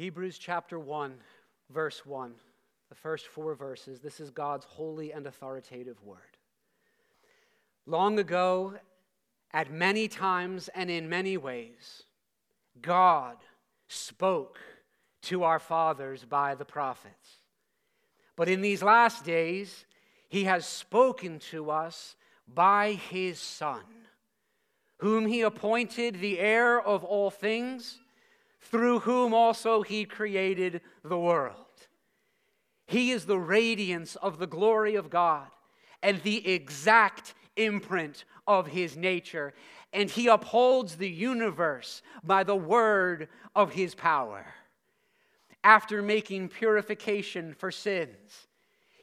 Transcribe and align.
Hebrews 0.00 0.38
chapter 0.38 0.78
1, 0.78 1.12
verse 1.68 2.06
1, 2.06 2.32
the 2.88 2.94
first 2.94 3.26
four 3.26 3.54
verses. 3.54 4.00
This 4.00 4.18
is 4.18 4.30
God's 4.30 4.64
holy 4.64 5.12
and 5.12 5.26
authoritative 5.26 6.02
word. 6.02 6.38
Long 7.84 8.18
ago, 8.18 8.76
at 9.52 9.70
many 9.70 10.08
times 10.08 10.70
and 10.74 10.90
in 10.90 11.10
many 11.10 11.36
ways, 11.36 12.04
God 12.80 13.36
spoke 13.88 14.58
to 15.24 15.42
our 15.42 15.58
fathers 15.58 16.24
by 16.24 16.54
the 16.54 16.64
prophets. 16.64 17.36
But 18.36 18.48
in 18.48 18.62
these 18.62 18.82
last 18.82 19.22
days, 19.22 19.84
he 20.30 20.44
has 20.44 20.64
spoken 20.64 21.40
to 21.50 21.70
us 21.70 22.16
by 22.48 22.92
his 22.92 23.38
Son, 23.38 23.84
whom 25.00 25.26
he 25.26 25.42
appointed 25.42 26.20
the 26.20 26.38
heir 26.38 26.80
of 26.80 27.04
all 27.04 27.30
things, 27.30 27.98
through 28.60 29.00
whom 29.00 29.32
also 29.34 29.82
he 29.82 30.04
created 30.04 30.80
the 31.04 31.18
world. 31.18 31.56
He 32.86 33.10
is 33.10 33.26
the 33.26 33.38
radiance 33.38 34.16
of 34.16 34.38
the 34.38 34.46
glory 34.46 34.96
of 34.96 35.10
God 35.10 35.46
and 36.02 36.20
the 36.22 36.48
exact 36.48 37.34
imprint 37.56 38.24
of 38.46 38.68
his 38.68 38.96
nature, 38.96 39.54
and 39.92 40.10
he 40.10 40.26
upholds 40.26 40.96
the 40.96 41.08
universe 41.08 42.02
by 42.24 42.42
the 42.42 42.56
word 42.56 43.28
of 43.54 43.72
his 43.72 43.94
power. 43.94 44.46
After 45.62 46.02
making 46.02 46.48
purification 46.48 47.54
for 47.54 47.70
sins, 47.70 48.48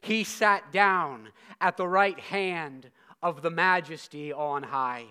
he 0.01 0.23
sat 0.23 0.71
down 0.71 1.29
at 1.61 1.77
the 1.77 1.87
right 1.87 2.19
hand 2.19 2.89
of 3.21 3.41
the 3.41 3.51
majesty 3.51 4.33
on 4.33 4.63
high, 4.63 5.05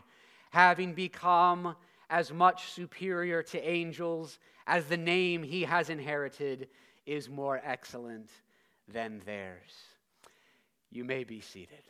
having 0.50 0.92
become 0.92 1.76
as 2.08 2.32
much 2.32 2.70
superior 2.70 3.42
to 3.42 3.60
angels 3.60 4.38
as 4.66 4.86
the 4.86 4.96
name 4.96 5.42
he 5.42 5.62
has 5.62 5.90
inherited 5.90 6.68
is 7.04 7.28
more 7.28 7.60
excellent 7.64 8.30
than 8.88 9.20
theirs. 9.24 9.72
You 10.90 11.04
may 11.04 11.24
be 11.24 11.40
seated. 11.40 11.82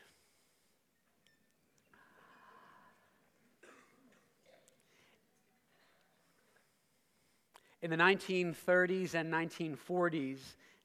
In 7.82 7.90
the 7.90 7.96
1930s 7.96 9.14
and 9.14 9.32
1940s, 9.32 10.38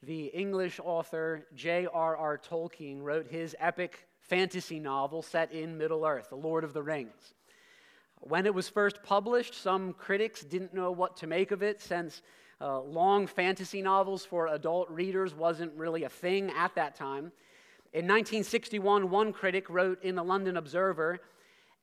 the 0.04 0.26
English 0.26 0.80
author 0.84 1.48
J.R.R. 1.56 2.38
Tolkien 2.38 3.02
wrote 3.02 3.28
his 3.28 3.56
epic 3.60 4.08
fantasy 4.20 4.80
novel 4.80 5.22
set 5.22 5.52
in 5.52 5.78
Middle 5.78 6.06
Earth, 6.06 6.30
The 6.30 6.36
Lord 6.36 6.64
of 6.64 6.74
the 6.74 6.84
Rings. 6.84 7.34
When 8.22 8.46
it 8.46 8.54
was 8.54 8.70
first 8.70 9.02
published, 9.02 9.56
some 9.56 9.94
critics 9.94 10.42
didn't 10.42 10.76
know 10.76 10.92
what 10.92 11.18
to 11.18 11.28
make 11.28 11.50
of 11.50 11.64
it 11.64 11.82
since 11.82 12.22
uh, 12.62 12.80
long 12.80 13.26
fantasy 13.26 13.82
novels 13.82 14.24
for 14.24 14.48
adult 14.48 14.90
readers 14.92 15.34
wasn't 15.34 15.74
really 15.76 16.04
a 16.04 16.10
thing 16.10 16.52
at 16.52 16.76
that 16.76 16.96
time. 16.96 17.32
In 17.94 18.06
1961, 18.06 19.10
one 19.10 19.34
critic 19.34 19.68
wrote 19.72 20.04
in 20.04 20.14
the 20.14 20.24
London 20.24 20.58
Observer 20.58 21.20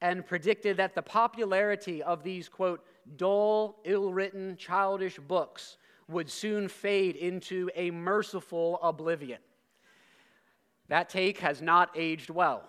and 0.00 0.24
predicted 0.24 0.76
that 0.76 0.94
the 0.94 1.02
popularity 1.02 2.04
of 2.04 2.22
these, 2.22 2.48
quote, 2.48 2.84
dull, 3.16 3.80
ill 3.84 4.12
written, 4.12 4.56
childish 4.56 5.18
books 5.18 5.76
would 6.06 6.30
soon 6.30 6.68
fade 6.68 7.16
into 7.16 7.68
a 7.74 7.90
merciful 7.90 8.78
oblivion. 8.80 9.40
That 10.86 11.08
take 11.08 11.38
has 11.38 11.60
not 11.60 11.90
aged 11.96 12.30
well. 12.30 12.62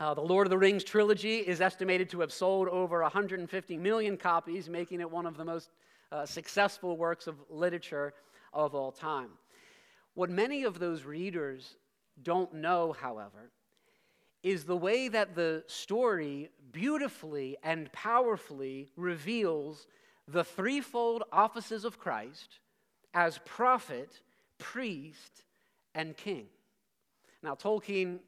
Uh, 0.00 0.14
the 0.14 0.20
Lord 0.20 0.46
of 0.46 0.50
the 0.50 0.58
Rings 0.58 0.84
trilogy 0.84 1.38
is 1.38 1.60
estimated 1.60 2.08
to 2.10 2.20
have 2.20 2.32
sold 2.32 2.68
over 2.68 3.02
150 3.02 3.76
million 3.78 4.16
copies, 4.16 4.68
making 4.68 5.00
it 5.00 5.10
one 5.10 5.26
of 5.26 5.36
the 5.36 5.44
most 5.44 5.70
uh, 6.12 6.24
successful 6.24 6.96
works 6.96 7.26
of 7.26 7.34
literature 7.50 8.14
of 8.52 8.76
all 8.76 8.92
time. 8.92 9.30
What 10.14 10.30
many 10.30 10.62
of 10.62 10.78
those 10.78 11.02
readers 11.02 11.74
don't 12.22 12.54
know, 12.54 12.92
however, 12.92 13.50
is 14.44 14.62
the 14.62 14.76
way 14.76 15.08
that 15.08 15.34
the 15.34 15.64
story 15.66 16.50
beautifully 16.70 17.56
and 17.64 17.90
powerfully 17.90 18.90
reveals 18.94 19.88
the 20.28 20.44
threefold 20.44 21.24
offices 21.32 21.84
of 21.84 21.98
Christ 21.98 22.60
as 23.14 23.40
prophet, 23.44 24.20
priest, 24.58 25.42
and 25.92 26.16
king. 26.16 26.46
Now, 27.42 27.56
Tolkien 27.56 28.20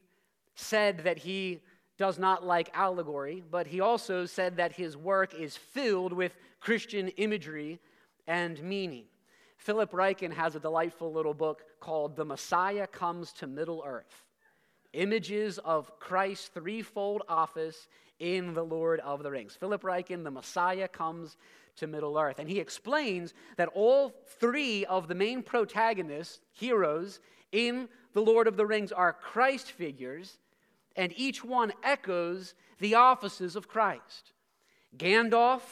said 0.55 0.99
that 1.05 1.19
he 1.19 1.61
does 1.99 2.19
not 2.19 2.47
like 2.47 2.71
allegory, 2.73 3.43
but 3.51 3.67
he 3.67 3.81
also 3.81 4.25
said 4.25 4.57
that 4.57 4.73
his 4.73 4.97
work 4.97 5.35
is 5.35 5.57
filled 5.57 6.13
with 6.13 6.35
Christian 6.61 7.09
imagery 7.09 7.79
and 8.27 8.63
meaning. 8.63 9.05
Philip 9.59 9.93
Ryken 9.93 10.33
has 10.33 10.55
a 10.55 10.61
delightful 10.61 11.13
little 11.13 11.35
book 11.35 11.63
called 11.81 12.17
The 12.17 12.25
Messiah 12.25 12.87
Comes 12.87 13.33
to 13.35 13.47
Middle 13.47 13.83
Earth 13.87 14.25
Images 14.93 15.59
of 15.59 16.01
Christ's 16.01 16.49
threefold 16.49 17.23
office 17.29 17.87
in 18.19 18.55
The 18.55 18.65
Lord 18.65 19.01
of 19.01 19.23
the 19.23 19.31
Rings. 19.31 19.55
Philip 19.55 19.83
Ryken, 19.83 20.25
The 20.25 20.31
Messiah 20.31 20.89
Comes 20.89 21.37
to 21.77 21.87
Middle 21.87 22.19
Earth. 22.19 22.39
And 22.39 22.49
he 22.49 22.59
explains 22.59 23.35
that 23.57 23.69
all 23.75 24.13
three 24.41 24.85
of 24.87 25.07
the 25.07 25.15
main 25.15 25.43
protagonists, 25.43 26.41
heroes 26.53 27.21
in 27.53 27.89
The 28.13 28.23
Lord 28.23 28.47
of 28.47 28.57
the 28.57 28.67
Rings, 28.67 28.93
are 28.93 29.13
Christ 29.13 29.71
figures, 29.71 30.39
and 30.97 31.13
each 31.17 31.45
one 31.45 31.73
echoes 31.83 32.55
the 32.79 32.95
offices 32.97 33.57
of 33.57 33.69
Christ. 33.69 34.33
Gandalf, 34.97 35.63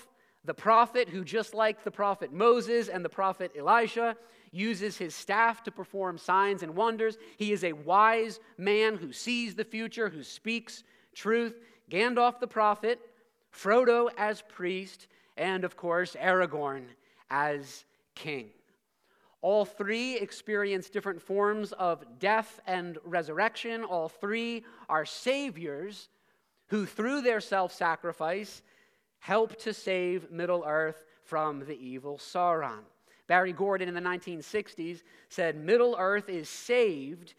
the 0.44 0.54
prophet 0.54 1.08
who, 1.08 1.24
just 1.24 1.54
like 1.54 1.82
the 1.82 1.90
prophet 1.90 2.32
Moses 2.32 2.88
and 2.88 3.04
the 3.04 3.08
prophet 3.08 3.52
Elisha, 3.58 4.16
uses 4.52 4.96
his 4.96 5.14
staff 5.14 5.62
to 5.64 5.70
perform 5.70 6.16
signs 6.16 6.62
and 6.62 6.74
wonders. 6.74 7.18
He 7.36 7.52
is 7.52 7.64
a 7.64 7.72
wise 7.72 8.40
man 8.56 8.96
who 8.96 9.12
sees 9.12 9.54
the 9.54 9.64
future, 9.64 10.08
who 10.08 10.22
speaks 10.22 10.84
truth. 11.14 11.60
Gandalf 11.90 12.38
the 12.38 12.46
prophet, 12.46 13.00
Frodo 13.52 14.10
as 14.16 14.42
priest, 14.42 15.06
and 15.36 15.64
of 15.64 15.76
course, 15.76 16.16
Aragorn 16.20 16.84
as 17.30 17.84
king. 18.14 18.50
All 19.40 19.64
three 19.64 20.16
experience 20.16 20.90
different 20.90 21.22
forms 21.22 21.72
of 21.72 22.04
death 22.18 22.60
and 22.66 22.98
resurrection. 23.04 23.84
All 23.84 24.08
three 24.08 24.64
are 24.88 25.04
saviors 25.04 26.08
who, 26.68 26.86
through 26.86 27.22
their 27.22 27.40
self 27.40 27.72
sacrifice, 27.72 28.62
help 29.20 29.56
to 29.60 29.72
save 29.72 30.30
Middle 30.30 30.64
Earth 30.66 31.04
from 31.22 31.60
the 31.60 31.78
evil 31.78 32.18
Sauron. 32.18 32.80
Barry 33.26 33.52
Gordon 33.52 33.88
in 33.88 33.94
the 33.94 34.00
1960s 34.00 35.02
said 35.28 35.56
Middle 35.56 35.94
Earth 35.98 36.28
is 36.28 36.48
saved 36.48 37.34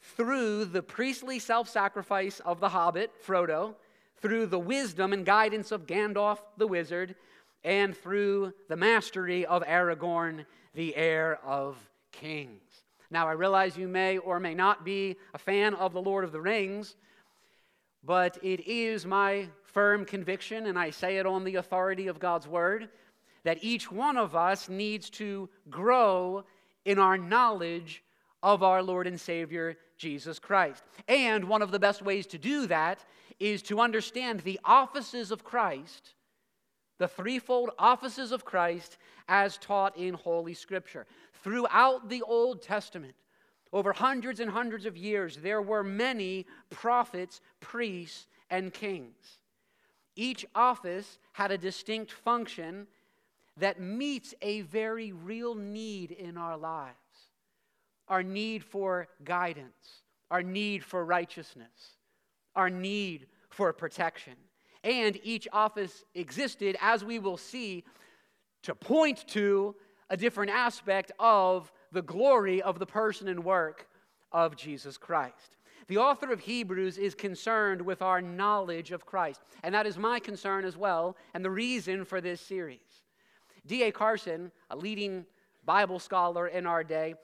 through 0.00 0.66
the 0.66 0.82
priestly 0.82 1.38
self 1.38 1.68
sacrifice 1.68 2.40
of 2.40 2.60
the 2.60 2.68
hobbit, 2.68 3.10
Frodo, 3.26 3.74
through 4.18 4.46
the 4.46 4.58
wisdom 4.58 5.12
and 5.12 5.26
guidance 5.26 5.72
of 5.72 5.86
Gandalf 5.86 6.38
the 6.58 6.66
wizard, 6.66 7.16
and 7.64 7.96
through 7.96 8.52
the 8.68 8.76
mastery 8.76 9.46
of 9.46 9.64
Aragorn, 9.64 10.44
the 10.74 10.94
heir 10.96 11.38
of 11.44 11.76
kings. 12.12 12.60
Now, 13.10 13.28
I 13.28 13.32
realize 13.32 13.76
you 13.76 13.88
may 13.88 14.18
or 14.18 14.40
may 14.40 14.54
not 14.54 14.84
be 14.84 15.16
a 15.34 15.38
fan 15.38 15.74
of 15.74 15.92
The 15.92 16.02
Lord 16.02 16.24
of 16.24 16.32
the 16.32 16.40
Rings, 16.40 16.96
but 18.02 18.38
it 18.42 18.66
is 18.66 19.06
my 19.06 19.48
firm 19.62 20.04
conviction, 20.04 20.66
and 20.66 20.78
I 20.78 20.90
say 20.90 21.18
it 21.18 21.26
on 21.26 21.44
the 21.44 21.56
authority 21.56 22.06
of 22.06 22.18
God's 22.18 22.48
word, 22.48 22.88
that 23.44 23.62
each 23.62 23.90
one 23.90 24.16
of 24.16 24.34
us 24.34 24.68
needs 24.68 25.10
to 25.10 25.48
grow 25.70 26.44
in 26.84 26.98
our 26.98 27.16
knowledge 27.16 28.02
of 28.42 28.62
our 28.62 28.82
Lord 28.82 29.06
and 29.06 29.20
Savior, 29.20 29.76
Jesus 29.96 30.38
Christ. 30.38 30.82
And 31.08 31.44
one 31.44 31.62
of 31.62 31.70
the 31.70 31.78
best 31.78 32.02
ways 32.02 32.26
to 32.28 32.38
do 32.38 32.66
that 32.66 33.04
is 33.40 33.62
to 33.62 33.80
understand 33.80 34.40
the 34.40 34.60
offices 34.64 35.30
of 35.30 35.44
Christ, 35.44 36.13
the 37.04 37.08
threefold 37.08 37.68
offices 37.78 38.32
of 38.32 38.46
Christ 38.46 38.96
as 39.28 39.58
taught 39.58 39.94
in 39.98 40.14
Holy 40.14 40.54
Scripture. 40.54 41.04
Throughout 41.42 42.08
the 42.08 42.22
Old 42.22 42.62
Testament, 42.62 43.12
over 43.74 43.92
hundreds 43.92 44.40
and 44.40 44.50
hundreds 44.50 44.86
of 44.86 44.96
years, 44.96 45.36
there 45.36 45.60
were 45.60 45.84
many 45.84 46.46
prophets, 46.70 47.42
priests, 47.60 48.26
and 48.48 48.72
kings. 48.72 49.40
Each 50.16 50.46
office 50.54 51.18
had 51.34 51.50
a 51.50 51.58
distinct 51.58 52.10
function 52.10 52.86
that 53.58 53.82
meets 53.82 54.32
a 54.40 54.62
very 54.62 55.12
real 55.12 55.54
need 55.54 56.10
in 56.10 56.38
our 56.38 56.56
lives 56.56 56.94
our 58.08 58.22
need 58.22 58.64
for 58.64 59.08
guidance, 59.24 60.02
our 60.30 60.42
need 60.42 60.82
for 60.82 61.04
righteousness, 61.04 61.98
our 62.56 62.70
need 62.70 63.26
for 63.50 63.72
protection. 63.74 64.34
And 64.84 65.18
each 65.24 65.48
office 65.52 66.04
existed, 66.14 66.76
as 66.80 67.04
we 67.04 67.18
will 67.18 67.38
see, 67.38 67.84
to 68.62 68.74
point 68.74 69.26
to 69.28 69.74
a 70.10 70.16
different 70.16 70.52
aspect 70.52 71.10
of 71.18 71.72
the 71.90 72.02
glory 72.02 72.62
of 72.62 72.78
the 72.78 72.86
person 72.86 73.26
and 73.26 73.44
work 73.44 73.88
of 74.30 74.56
Jesus 74.56 74.98
Christ. 74.98 75.56
The 75.86 75.98
author 75.98 76.32
of 76.32 76.40
Hebrews 76.40 76.98
is 76.98 77.14
concerned 77.14 77.82
with 77.82 78.02
our 78.02 78.22
knowledge 78.22 78.90
of 78.90 79.04
Christ, 79.04 79.40
and 79.62 79.74
that 79.74 79.86
is 79.86 79.98
my 79.98 80.18
concern 80.18 80.64
as 80.64 80.76
well, 80.76 81.16
and 81.34 81.44
the 81.44 81.50
reason 81.50 82.04
for 82.04 82.20
this 82.20 82.40
series. 82.40 82.80
D.A. 83.66 83.90
Carson, 83.92 84.50
a 84.70 84.76
leading 84.76 85.24
Bible 85.64 85.98
scholar 85.98 86.48
in 86.48 86.66
our 86.66 86.84
day, 86.84 87.14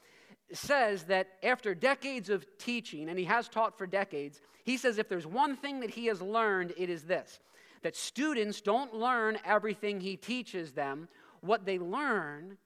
says 0.52 1.04
that 1.04 1.28
after 1.42 1.74
decades 1.74 2.28
of 2.28 2.46
teaching, 2.58 3.08
and 3.08 3.18
he 3.18 3.24
has 3.26 3.48
taught 3.48 3.78
for 3.78 3.86
decades, 3.86 4.40
he 4.64 4.76
says 4.76 4.98
if 4.98 5.08
there's 5.08 5.26
one 5.26 5.56
thing 5.56 5.80
that 5.80 5.90
he 5.90 6.06
has 6.06 6.20
learned, 6.20 6.72
it 6.76 6.90
is 6.90 7.04
this 7.04 7.38
that 7.82 7.96
students 7.96 8.60
don't 8.60 8.94
learn 8.94 9.38
everything 9.44 10.00
he 10.00 10.16
teaches 10.16 10.72
them. 10.72 11.08
What 11.40 11.64
they 11.64 11.78
learn 11.78 12.58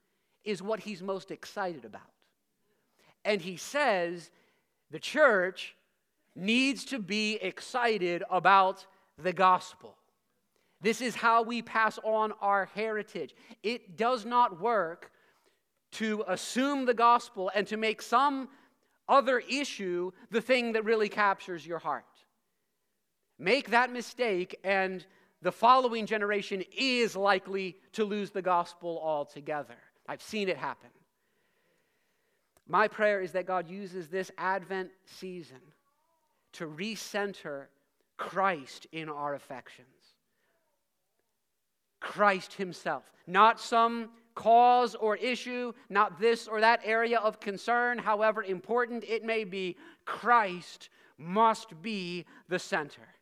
is 0.44 0.62
what 0.62 0.80
he's 0.80 1.02
most 1.02 1.30
excited 1.30 1.84
about. 1.84 2.02
And 3.24 3.40
he 3.40 3.56
says 3.56 4.30
the 4.90 4.98
church 4.98 5.76
needs 6.36 6.84
to 6.86 6.98
be 6.98 7.34
excited 7.36 8.22
about 8.30 8.86
the 9.22 9.32
gospel. 9.32 9.96
This 10.80 11.00
is 11.00 11.14
how 11.14 11.42
we 11.42 11.62
pass 11.62 11.98
on 12.02 12.32
our 12.40 12.66
heritage. 12.74 13.34
It 13.62 13.96
does 13.96 14.26
not 14.26 14.60
work 14.60 15.10
to 15.92 16.24
assume 16.26 16.84
the 16.84 16.94
gospel 16.94 17.50
and 17.54 17.66
to 17.68 17.76
make 17.76 18.02
some 18.02 18.48
other 19.08 19.38
issue 19.38 20.10
the 20.30 20.40
thing 20.40 20.72
that 20.72 20.84
really 20.84 21.08
captures 21.08 21.66
your 21.66 21.78
heart. 21.78 22.04
Make 23.38 23.70
that 23.70 23.92
mistake, 23.92 24.58
and 24.62 25.04
the 25.42 25.52
following 25.52 26.06
generation 26.06 26.62
is 26.76 27.16
likely 27.16 27.76
to 27.92 28.04
lose 28.04 28.30
the 28.30 28.42
gospel 28.42 29.00
altogether. 29.02 29.76
I've 30.08 30.22
seen 30.22 30.48
it 30.48 30.56
happen. 30.56 30.90
My 32.66 32.88
prayer 32.88 33.20
is 33.20 33.32
that 33.32 33.46
God 33.46 33.68
uses 33.68 34.08
this 34.08 34.30
Advent 34.38 34.90
season 35.04 35.60
to 36.52 36.66
recenter 36.66 37.66
Christ 38.16 38.86
in 38.92 39.08
our 39.08 39.34
affections. 39.34 39.88
Christ 42.00 42.54
Himself, 42.54 43.10
not 43.26 43.60
some 43.60 44.10
cause 44.34 44.94
or 44.94 45.16
issue, 45.16 45.72
not 45.88 46.18
this 46.18 46.48
or 46.48 46.60
that 46.60 46.80
area 46.84 47.18
of 47.18 47.40
concern, 47.40 47.98
however 47.98 48.42
important 48.42 49.04
it 49.04 49.24
may 49.24 49.44
be, 49.44 49.76
Christ 50.04 50.90
must 51.18 51.80
be 51.82 52.24
the 52.48 52.58
center. 52.58 53.13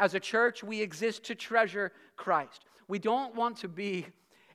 As 0.00 0.14
a 0.14 0.20
church, 0.20 0.64
we 0.64 0.80
exist 0.80 1.22
to 1.24 1.36
treasure 1.36 1.92
Christ. 2.16 2.64
We 2.88 2.98
don't 2.98 3.36
want 3.36 3.58
to 3.58 3.68
be 3.68 4.06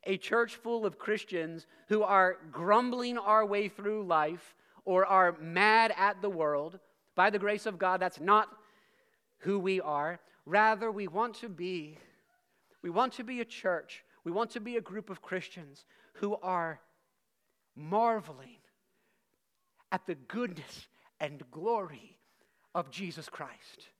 a 0.04 0.18
church 0.18 0.56
full 0.56 0.84
of 0.84 0.98
Christians 0.98 1.66
who 1.88 2.02
are 2.02 2.36
grumbling 2.52 3.16
our 3.16 3.46
way 3.46 3.68
through 3.68 4.04
life 4.04 4.54
or 4.84 5.06
are 5.06 5.36
mad 5.40 5.94
at 5.96 6.20
the 6.20 6.28
world. 6.28 6.78
By 7.14 7.30
the 7.30 7.38
grace 7.38 7.64
of 7.64 7.78
God, 7.78 8.00
that's 8.00 8.20
not 8.20 8.48
who 9.38 9.58
we 9.58 9.80
are. 9.80 10.20
Rather, 10.44 10.90
we 10.90 11.08
want 11.08 11.34
to 11.36 11.48
be 11.48 11.96
we 12.82 12.90
want 12.90 13.14
to 13.14 13.24
be 13.24 13.40
a 13.40 13.44
church 13.44 14.04
we 14.26 14.32
want 14.32 14.50
to 14.50 14.60
be 14.60 14.76
a 14.76 14.80
group 14.80 15.08
of 15.08 15.22
Christians 15.22 15.84
who 16.14 16.34
are 16.42 16.80
marveling 17.76 18.58
at 19.92 20.04
the 20.04 20.16
goodness 20.16 20.88
and 21.20 21.48
glory 21.52 22.18
of 22.74 22.90
Jesus 22.90 23.28
Christ. 23.28 23.90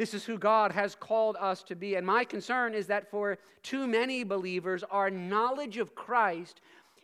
This 0.00 0.14
is 0.14 0.24
who 0.24 0.38
God 0.38 0.72
has 0.72 0.94
called 0.94 1.36
us 1.38 1.62
to 1.64 1.76
be. 1.76 1.96
And 1.96 2.06
my 2.06 2.24
concern 2.24 2.72
is 2.72 2.86
that 2.86 3.10
for 3.10 3.36
too 3.62 3.86
many 3.86 4.24
believers, 4.24 4.82
our 4.90 5.10
knowledge 5.10 5.76
of 5.76 5.94
Christ 5.94 6.62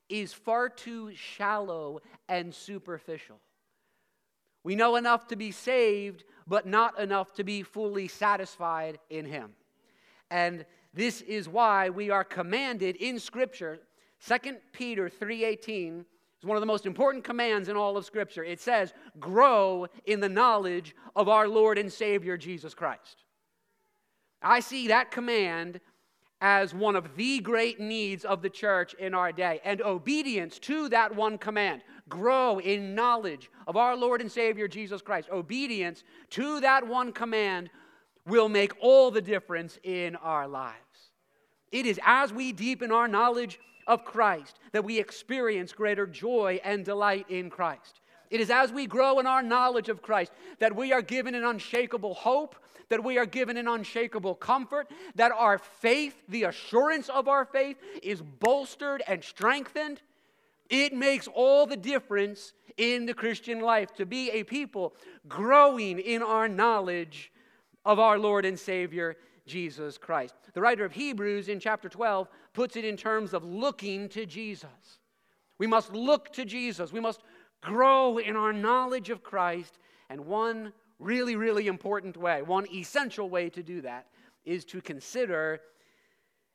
is 0.08 0.32
far 0.32 0.70
too 0.70 1.14
shallow 1.14 2.00
and 2.26 2.54
superficial. 2.54 3.36
We 4.64 4.76
know 4.76 4.96
enough 4.96 5.26
to 5.26 5.36
be 5.36 5.50
saved, 5.50 6.24
but 6.46 6.64
not 6.64 6.98
enough 6.98 7.34
to 7.34 7.44
be 7.44 7.62
fully 7.62 8.08
satisfied 8.08 8.98
in 9.10 9.26
Him. 9.26 9.50
And 10.30 10.64
this 10.94 11.20
is 11.20 11.50
why 11.50 11.90
we 11.90 12.08
are 12.08 12.24
commanded 12.24 12.96
in 12.96 13.18
Scripture. 13.18 13.78
2 14.26 14.56
Peter 14.72 15.10
3:18 15.10 16.06
is 16.40 16.46
one 16.46 16.56
of 16.56 16.60
the 16.60 16.66
most 16.66 16.86
important 16.86 17.24
commands 17.24 17.68
in 17.68 17.76
all 17.76 17.96
of 17.96 18.04
Scripture. 18.04 18.44
It 18.44 18.60
says, 18.60 18.92
"Grow 19.18 19.86
in 20.04 20.20
the 20.20 20.28
knowledge 20.28 20.94
of 21.14 21.28
our 21.28 21.48
Lord 21.48 21.78
and 21.78 21.92
Savior 21.92 22.36
Jesus 22.36 22.74
Christ." 22.74 23.24
I 24.42 24.60
see 24.60 24.88
that 24.88 25.10
command 25.10 25.80
as 26.42 26.74
one 26.74 26.94
of 26.94 27.16
the 27.16 27.40
great 27.40 27.80
needs 27.80 28.22
of 28.24 28.42
the 28.42 28.50
church 28.50 28.92
in 28.94 29.14
our 29.14 29.32
day. 29.32 29.58
And 29.64 29.80
obedience 29.80 30.58
to 30.60 30.90
that 30.90 31.14
one 31.14 31.38
command, 31.38 31.82
grow 32.10 32.58
in 32.58 32.94
knowledge 32.94 33.50
of 33.66 33.76
our 33.76 33.96
Lord 33.96 34.20
and 34.20 34.30
Savior 34.30 34.68
Jesus 34.68 35.00
Christ. 35.00 35.30
Obedience 35.30 36.04
to 36.30 36.60
that 36.60 36.86
one 36.86 37.12
command 37.12 37.70
will 38.26 38.50
make 38.50 38.72
all 38.80 39.10
the 39.10 39.22
difference 39.22 39.78
in 39.82 40.14
our 40.16 40.46
lives. 40.46 41.12
It 41.72 41.86
is 41.86 41.98
as 42.04 42.32
we 42.34 42.52
deepen 42.52 42.92
our 42.92 43.08
knowledge 43.08 43.58
of 43.86 44.04
Christ 44.04 44.58
that 44.72 44.84
we 44.84 44.98
experience 44.98 45.72
greater 45.72 46.06
joy 46.06 46.60
and 46.64 46.84
delight 46.84 47.26
in 47.28 47.50
Christ. 47.50 48.00
It 48.30 48.40
is 48.40 48.50
as 48.50 48.72
we 48.72 48.86
grow 48.86 49.18
in 49.20 49.26
our 49.26 49.42
knowledge 49.42 49.88
of 49.88 50.02
Christ 50.02 50.32
that 50.58 50.74
we 50.74 50.92
are 50.92 51.02
given 51.02 51.34
an 51.34 51.44
unshakable 51.44 52.14
hope, 52.14 52.56
that 52.88 53.02
we 53.02 53.18
are 53.18 53.26
given 53.26 53.56
an 53.56 53.68
unshakable 53.68 54.34
comfort, 54.34 54.90
that 55.14 55.32
our 55.32 55.58
faith, 55.58 56.16
the 56.28 56.44
assurance 56.44 57.08
of 57.08 57.28
our 57.28 57.44
faith, 57.44 57.76
is 58.02 58.20
bolstered 58.22 59.02
and 59.06 59.22
strengthened. 59.22 60.02
It 60.68 60.92
makes 60.92 61.28
all 61.28 61.66
the 61.66 61.76
difference 61.76 62.52
in 62.76 63.06
the 63.06 63.14
Christian 63.14 63.60
life 63.60 63.94
to 63.94 64.06
be 64.06 64.30
a 64.30 64.42
people 64.42 64.94
growing 65.28 65.98
in 65.98 66.22
our 66.22 66.48
knowledge 66.48 67.32
of 67.84 67.98
our 68.00 68.18
Lord 68.18 68.44
and 68.44 68.58
Savior 68.58 69.16
Jesus 69.46 69.96
Christ. 69.96 70.45
The 70.56 70.62
writer 70.62 70.86
of 70.86 70.92
Hebrews 70.92 71.50
in 71.50 71.60
chapter 71.60 71.86
12 71.86 72.30
puts 72.54 72.76
it 72.76 72.84
in 72.86 72.96
terms 72.96 73.34
of 73.34 73.44
looking 73.44 74.08
to 74.08 74.24
Jesus. 74.24 75.00
We 75.58 75.66
must 75.66 75.92
look 75.92 76.32
to 76.32 76.46
Jesus. 76.46 76.94
We 76.94 76.98
must 76.98 77.20
grow 77.60 78.16
in 78.16 78.36
our 78.36 78.54
knowledge 78.54 79.10
of 79.10 79.22
Christ. 79.22 79.78
And 80.08 80.24
one 80.24 80.72
really, 80.98 81.36
really 81.36 81.66
important 81.66 82.16
way, 82.16 82.40
one 82.40 82.66
essential 82.72 83.28
way 83.28 83.50
to 83.50 83.62
do 83.62 83.82
that, 83.82 84.06
is 84.46 84.64
to 84.64 84.80
consider 84.80 85.60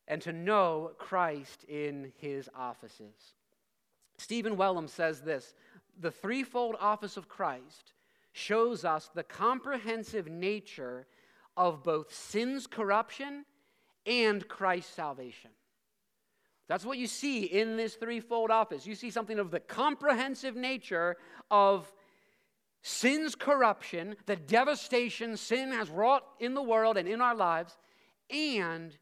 and 0.07 0.19
to 0.24 0.33
know 0.33 0.94
Christ 0.97 1.63
in 1.65 2.12
his 2.18 2.50
offices. 2.57 3.36
Stephen 4.18 4.57
Wellum 4.57 4.89
says 4.89 5.21
this 5.21 5.54
The 6.00 6.09
threefold 6.09 6.75
office 6.80 7.18
of 7.18 7.30
Christ 7.30 7.94
shows 8.33 8.83
us 8.83 9.12
the 9.13 9.21
comprehensive 9.21 10.27
nature 10.27 11.06
of 11.56 11.83
both 11.83 12.12
sin's 12.12 12.65
corruption 12.65 13.45
and 14.06 14.48
Christ's 14.48 14.94
salvation. 14.94 15.51
That's 16.68 16.86
what 16.86 16.98
you 16.98 17.07
see 17.07 17.44
in 17.44 17.75
this 17.75 17.95
threefold 17.95 18.50
office. 18.50 18.85
You 18.87 18.95
see 18.95 19.11
something 19.11 19.40
of 19.40 19.52
the 19.52 19.59
comprehensive 19.59 20.56
nature 20.56 21.18
of 21.49 21.92
sin's 22.81 23.35
corruption, 23.35 24.16
the 24.26 24.35
devastation 24.35 25.37
sin 25.37 25.71
has 25.71 25.90
wrought 25.90 26.23
in 26.40 26.54
the 26.54 26.61
world 26.61 26.97
and 26.97 27.07
in 27.07 27.21
our 27.21 27.35
lives, 27.35 27.78
and 28.30 28.97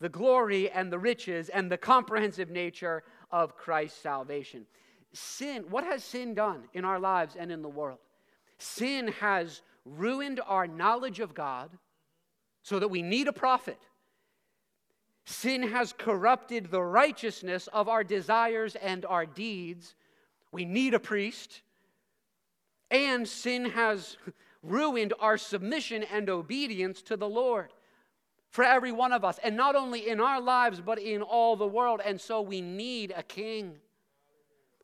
the 0.00 0.08
glory 0.08 0.70
and 0.70 0.92
the 0.92 0.98
riches 0.98 1.48
and 1.48 1.70
the 1.70 1.78
comprehensive 1.78 2.50
nature 2.50 3.02
of 3.30 3.56
Christ's 3.56 4.00
salvation. 4.00 4.66
Sin, 5.12 5.64
what 5.70 5.84
has 5.84 6.04
sin 6.04 6.34
done 6.34 6.64
in 6.74 6.84
our 6.84 7.00
lives 7.00 7.36
and 7.38 7.50
in 7.50 7.62
the 7.62 7.68
world? 7.68 7.98
Sin 8.58 9.08
has 9.20 9.62
ruined 9.84 10.40
our 10.46 10.66
knowledge 10.66 11.20
of 11.20 11.34
God 11.34 11.70
so 12.64 12.80
that 12.80 12.88
we 12.88 13.02
need 13.02 13.28
a 13.28 13.32
prophet. 13.32 13.78
Sin 15.26 15.62
has 15.62 15.92
corrupted 15.92 16.70
the 16.70 16.82
righteousness 16.82 17.68
of 17.72 17.88
our 17.88 18.02
desires 18.02 18.74
and 18.74 19.04
our 19.04 19.26
deeds. 19.26 19.94
We 20.50 20.64
need 20.64 20.94
a 20.94 20.98
priest. 20.98 21.62
And 22.90 23.28
sin 23.28 23.66
has 23.66 24.16
ruined 24.62 25.12
our 25.20 25.38
submission 25.38 26.02
and 26.04 26.28
obedience 26.28 27.02
to 27.02 27.16
the 27.16 27.28
Lord 27.28 27.70
for 28.48 28.64
every 28.64 28.92
one 28.92 29.12
of 29.12 29.24
us, 29.24 29.38
and 29.42 29.56
not 29.56 29.74
only 29.74 30.08
in 30.08 30.20
our 30.20 30.40
lives, 30.40 30.80
but 30.80 30.98
in 30.98 31.22
all 31.22 31.56
the 31.56 31.66
world. 31.66 32.00
And 32.04 32.20
so 32.20 32.40
we 32.40 32.60
need 32.60 33.12
a 33.16 33.22
king. 33.22 33.78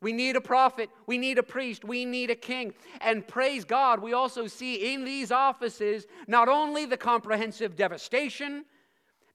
We 0.01 0.13
need 0.13 0.35
a 0.35 0.41
prophet. 0.41 0.89
We 1.05 1.17
need 1.17 1.37
a 1.37 1.43
priest. 1.43 1.85
We 1.85 2.05
need 2.05 2.31
a 2.31 2.35
king. 2.35 2.73
And 3.01 3.27
praise 3.27 3.63
God, 3.63 4.01
we 4.01 4.13
also 4.13 4.47
see 4.47 4.93
in 4.93 5.05
these 5.05 5.31
offices 5.31 6.07
not 6.27 6.49
only 6.49 6.85
the 6.85 6.97
comprehensive 6.97 7.75
devastation 7.75 8.65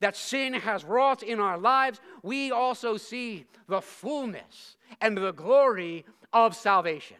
that 0.00 0.16
sin 0.16 0.54
has 0.54 0.84
wrought 0.84 1.22
in 1.22 1.40
our 1.40 1.56
lives, 1.56 2.00
we 2.22 2.50
also 2.50 2.96
see 2.96 3.46
the 3.68 3.80
fullness 3.80 4.76
and 5.00 5.16
the 5.16 5.32
glory 5.32 6.04
of 6.32 6.54
salvation. 6.54 7.16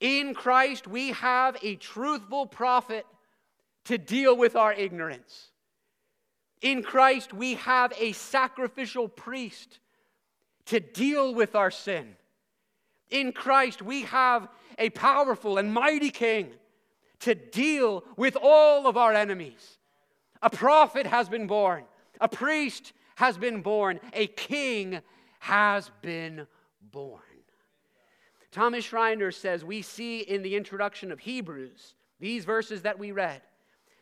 In 0.00 0.34
Christ, 0.34 0.88
we 0.88 1.12
have 1.12 1.56
a 1.62 1.76
truthful 1.76 2.46
prophet 2.46 3.06
to 3.84 3.98
deal 3.98 4.36
with 4.36 4.56
our 4.56 4.72
ignorance. 4.72 5.50
In 6.62 6.82
Christ, 6.82 7.32
we 7.32 7.54
have 7.54 7.92
a 7.98 8.12
sacrificial 8.12 9.08
priest 9.08 9.78
to 10.66 10.80
deal 10.80 11.34
with 11.34 11.54
our 11.54 11.70
sin. 11.70 12.16
In 13.10 13.32
Christ, 13.32 13.82
we 13.82 14.02
have 14.02 14.48
a 14.78 14.90
powerful 14.90 15.58
and 15.58 15.72
mighty 15.72 16.10
King 16.10 16.50
to 17.20 17.34
deal 17.34 18.04
with 18.16 18.36
all 18.40 18.86
of 18.86 18.96
our 18.96 19.12
enemies. 19.12 19.78
A 20.42 20.50
prophet 20.50 21.06
has 21.06 21.28
been 21.28 21.46
born, 21.46 21.84
a 22.20 22.28
priest 22.28 22.92
has 23.14 23.38
been 23.38 23.62
born, 23.62 24.00
a 24.12 24.26
king 24.26 25.00
has 25.38 25.90
been 26.02 26.46
born. 26.90 27.20
Thomas 28.50 28.84
Schreiner 28.84 29.30
says 29.30 29.64
we 29.64 29.82
see 29.82 30.20
in 30.20 30.42
the 30.42 30.56
introduction 30.56 31.12
of 31.12 31.20
Hebrews, 31.20 31.94
these 32.20 32.44
verses 32.44 32.82
that 32.82 32.98
we 32.98 33.12
read, 33.12 33.40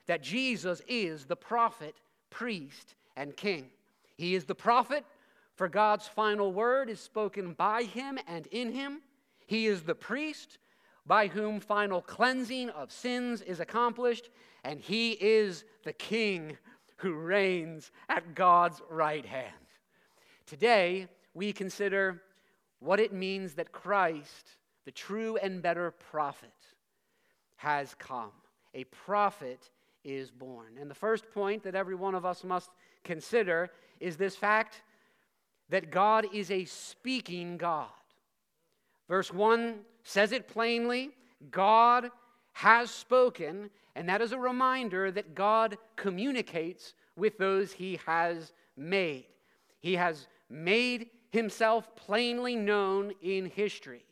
that 0.06 0.22
Jesus 0.22 0.82
is 0.88 1.26
the 1.26 1.36
prophet, 1.36 1.94
priest, 2.30 2.94
and 3.16 3.36
king. 3.36 3.70
He 4.16 4.34
is 4.34 4.44
the 4.44 4.54
prophet, 4.54 5.04
for 5.60 5.68
God's 5.68 6.08
final 6.08 6.54
word 6.54 6.88
is 6.88 7.00
spoken 7.00 7.52
by 7.52 7.82
him 7.82 8.18
and 8.26 8.46
in 8.46 8.72
him. 8.72 9.02
He 9.46 9.66
is 9.66 9.82
the 9.82 9.94
priest, 9.94 10.56
by 11.04 11.26
whom 11.26 11.60
final 11.60 12.00
cleansing 12.00 12.70
of 12.70 12.90
sins 12.90 13.42
is 13.42 13.60
accomplished, 13.60 14.30
and 14.64 14.80
he 14.80 15.10
is 15.10 15.66
the 15.84 15.92
king 15.92 16.56
who 16.96 17.12
reigns 17.12 17.92
at 18.08 18.34
God's 18.34 18.80
right 18.88 19.26
hand. 19.26 19.52
Today, 20.46 21.08
we 21.34 21.52
consider 21.52 22.22
what 22.78 22.98
it 22.98 23.12
means 23.12 23.52
that 23.56 23.70
Christ, 23.70 24.56
the 24.86 24.92
true 24.92 25.36
and 25.36 25.60
better 25.60 25.90
prophet, 25.90 26.56
has 27.56 27.94
come. 27.98 28.32
A 28.72 28.84
prophet 28.84 29.68
is 30.04 30.30
born. 30.30 30.78
And 30.80 30.90
the 30.90 30.94
first 30.94 31.30
point 31.34 31.64
that 31.64 31.74
every 31.74 31.96
one 31.96 32.14
of 32.14 32.24
us 32.24 32.44
must 32.44 32.70
consider 33.04 33.68
is 34.00 34.16
this 34.16 34.34
fact 34.36 34.80
that 35.70 35.90
God 35.90 36.26
is 36.32 36.50
a 36.50 36.64
speaking 36.64 37.56
God. 37.56 37.88
Verse 39.08 39.32
1 39.32 39.80
says 40.02 40.32
it 40.32 40.48
plainly 40.48 41.10
God 41.50 42.10
has 42.52 42.90
spoken, 42.90 43.70
and 43.96 44.08
that 44.08 44.20
is 44.20 44.32
a 44.32 44.38
reminder 44.38 45.10
that 45.10 45.34
God 45.34 45.78
communicates 45.96 46.94
with 47.16 47.38
those 47.38 47.72
he 47.72 47.98
has 48.06 48.52
made. 48.76 49.26
He 49.80 49.94
has 49.94 50.26
made 50.48 51.10
himself 51.30 51.94
plainly 51.96 52.56
known 52.56 53.12
in 53.22 53.46
history. 53.46 54.04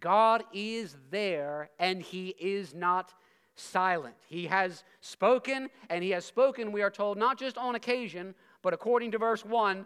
God 0.00 0.44
is 0.52 0.96
there 1.10 1.70
and 1.78 2.02
he 2.02 2.34
is 2.38 2.74
not 2.74 3.14
silent. 3.54 4.14
He 4.28 4.46
has 4.46 4.84
spoken, 5.00 5.68
and 5.90 6.02
he 6.02 6.10
has 6.10 6.24
spoken, 6.24 6.72
we 6.72 6.82
are 6.82 6.90
told, 6.90 7.18
not 7.18 7.38
just 7.38 7.58
on 7.58 7.74
occasion, 7.74 8.34
but 8.62 8.72
according 8.72 9.10
to 9.12 9.18
verse 9.18 9.44
1, 9.44 9.84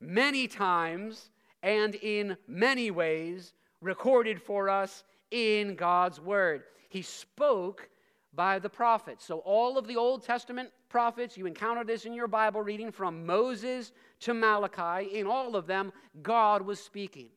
many 0.00 0.48
times 0.48 1.30
and 1.62 1.94
in 1.96 2.36
many 2.46 2.90
ways 2.90 3.54
recorded 3.80 4.40
for 4.40 4.68
us 4.68 5.04
in 5.30 5.74
God's 5.74 6.20
word. 6.20 6.62
He 6.88 7.02
spoke 7.02 7.88
by 8.32 8.58
the 8.58 8.68
prophets. 8.68 9.24
So, 9.24 9.38
all 9.38 9.78
of 9.78 9.86
the 9.86 9.96
Old 9.96 10.22
Testament 10.22 10.70
prophets, 10.88 11.36
you 11.36 11.46
encounter 11.46 11.84
this 11.84 12.04
in 12.04 12.12
your 12.12 12.28
Bible 12.28 12.62
reading 12.62 12.92
from 12.92 13.26
Moses 13.26 13.92
to 14.20 14.34
Malachi. 14.34 15.18
In 15.18 15.26
all 15.26 15.56
of 15.56 15.66
them, 15.66 15.92
God 16.22 16.62
was 16.62 16.78
speaking. 16.78 17.28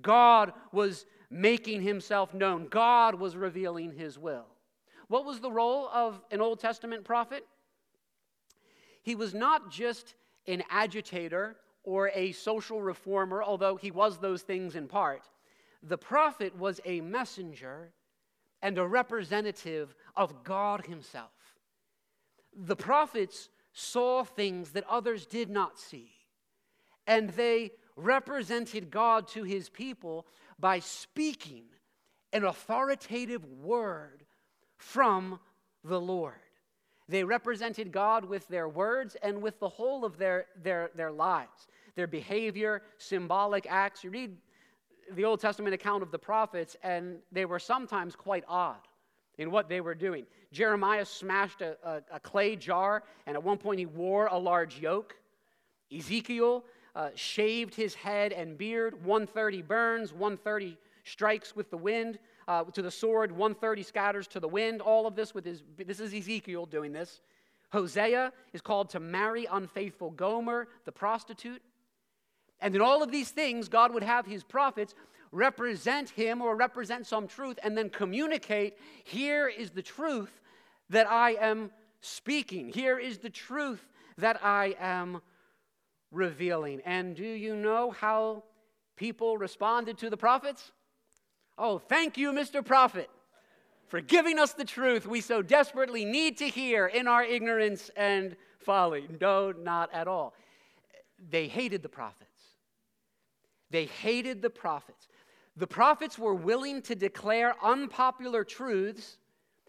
God 0.00 0.52
was 0.72 1.06
making 1.30 1.82
himself 1.82 2.34
known. 2.34 2.66
God 2.68 3.14
was 3.14 3.36
revealing 3.36 3.92
his 3.92 4.18
will. 4.18 4.46
What 5.08 5.24
was 5.24 5.40
the 5.40 5.50
role 5.50 5.88
of 5.92 6.20
an 6.30 6.40
Old 6.40 6.60
Testament 6.60 7.04
prophet? 7.04 7.46
He 9.02 9.14
was 9.14 9.34
not 9.34 9.70
just 9.70 10.14
an 10.46 10.62
agitator 10.70 11.56
or 11.84 12.10
a 12.14 12.32
social 12.32 12.80
reformer, 12.82 13.42
although 13.42 13.76
he 13.76 13.90
was 13.90 14.18
those 14.18 14.42
things 14.42 14.76
in 14.76 14.88
part. 14.88 15.22
The 15.82 15.98
prophet 15.98 16.56
was 16.56 16.80
a 16.84 17.00
messenger 17.00 17.92
and 18.62 18.78
a 18.78 18.86
representative 18.86 19.94
of 20.16 20.44
God 20.44 20.86
Himself. 20.86 21.32
The 22.56 22.76
prophets 22.76 23.48
saw 23.72 24.22
things 24.22 24.70
that 24.72 24.84
others 24.88 25.26
did 25.26 25.50
not 25.50 25.78
see, 25.78 26.12
and 27.06 27.30
they 27.30 27.72
represented 27.96 28.90
God 28.90 29.26
to 29.28 29.42
His 29.42 29.68
people 29.68 30.26
by 30.58 30.78
speaking 30.78 31.64
an 32.32 32.44
authoritative 32.44 33.44
word 33.44 34.24
from 34.76 35.40
the 35.82 36.00
Lord. 36.00 36.34
They 37.08 37.24
represented 37.24 37.92
God 37.92 38.24
with 38.24 38.46
their 38.48 38.68
words 38.68 39.16
and 39.22 39.42
with 39.42 39.58
the 39.58 39.68
whole 39.68 40.04
of 40.04 40.18
their, 40.18 40.46
their, 40.62 40.90
their 40.94 41.12
lives, 41.12 41.68
their 41.94 42.06
behavior, 42.06 42.82
symbolic 42.98 43.66
acts. 43.68 44.04
You 44.04 44.10
read 44.10 44.36
the 45.12 45.24
Old 45.24 45.40
Testament 45.40 45.74
account 45.74 46.02
of 46.02 46.10
the 46.10 46.18
prophets, 46.18 46.76
and 46.82 47.18
they 47.30 47.44
were 47.44 47.58
sometimes 47.58 48.14
quite 48.14 48.44
odd 48.48 48.80
in 49.38 49.50
what 49.50 49.68
they 49.68 49.80
were 49.80 49.94
doing. 49.94 50.26
Jeremiah 50.52 51.04
smashed 51.04 51.60
a, 51.60 51.76
a, 51.84 52.02
a 52.12 52.20
clay 52.20 52.56
jar, 52.56 53.02
and 53.26 53.36
at 53.36 53.42
one 53.42 53.58
point 53.58 53.78
he 53.78 53.86
wore 53.86 54.26
a 54.26 54.38
large 54.38 54.78
yoke. 54.78 55.16
Ezekiel 55.96 56.64
uh, 56.94 57.10
shaved 57.14 57.74
his 57.74 57.94
head 57.94 58.32
and 58.32 58.56
beard. 58.56 58.94
130 59.04 59.62
burns, 59.62 60.12
130 60.12 60.76
strikes 61.04 61.56
with 61.56 61.70
the 61.70 61.76
wind, 61.76 62.18
uh, 62.52 62.64
to 62.64 62.82
the 62.82 62.90
sword, 62.90 63.32
130 63.32 63.82
scatters 63.82 64.26
to 64.28 64.40
the 64.40 64.48
wind. 64.48 64.82
All 64.82 65.06
of 65.06 65.16
this 65.16 65.34
with 65.34 65.44
his, 65.44 65.62
this 65.78 66.00
is 66.00 66.12
Ezekiel 66.12 66.66
doing 66.66 66.92
this. 66.92 67.22
Hosea 67.70 68.32
is 68.52 68.60
called 68.60 68.90
to 68.90 69.00
marry 69.00 69.46
unfaithful 69.50 70.10
Gomer, 70.10 70.68
the 70.84 70.92
prostitute. 70.92 71.62
And 72.60 72.74
in 72.74 72.82
all 72.82 73.02
of 73.02 73.10
these 73.10 73.30
things, 73.30 73.68
God 73.68 73.94
would 73.94 74.02
have 74.02 74.26
his 74.26 74.44
prophets 74.44 74.94
represent 75.30 76.10
him 76.10 76.42
or 76.42 76.54
represent 76.54 77.06
some 77.06 77.26
truth 77.26 77.58
and 77.62 77.76
then 77.76 77.88
communicate 77.88 78.76
here 79.04 79.48
is 79.48 79.70
the 79.70 79.80
truth 79.80 80.42
that 80.90 81.10
I 81.10 81.30
am 81.40 81.70
speaking. 82.02 82.68
Here 82.68 82.98
is 82.98 83.16
the 83.16 83.30
truth 83.30 83.88
that 84.18 84.44
I 84.44 84.76
am 84.78 85.22
revealing. 86.10 86.82
And 86.84 87.16
do 87.16 87.24
you 87.24 87.56
know 87.56 87.92
how 87.92 88.44
people 88.96 89.38
responded 89.38 89.96
to 89.98 90.10
the 90.10 90.18
prophets? 90.18 90.70
Oh, 91.58 91.78
thank 91.78 92.16
you, 92.16 92.32
Mr. 92.32 92.64
Prophet, 92.64 93.10
for 93.88 94.00
giving 94.00 94.38
us 94.38 94.52
the 94.52 94.64
truth 94.64 95.06
we 95.06 95.20
so 95.20 95.42
desperately 95.42 96.04
need 96.04 96.38
to 96.38 96.48
hear 96.48 96.86
in 96.86 97.06
our 97.06 97.22
ignorance 97.22 97.90
and 97.96 98.36
folly. 98.58 99.06
No, 99.20 99.52
not 99.52 99.92
at 99.92 100.08
all. 100.08 100.34
They 101.30 101.48
hated 101.48 101.82
the 101.82 101.88
prophets. 101.88 102.28
They 103.70 103.86
hated 103.86 104.42
the 104.42 104.50
prophets. 104.50 105.08
The 105.56 105.66
prophets 105.66 106.18
were 106.18 106.34
willing 106.34 106.80
to 106.82 106.94
declare 106.94 107.54
unpopular 107.62 108.44
truths, 108.44 109.18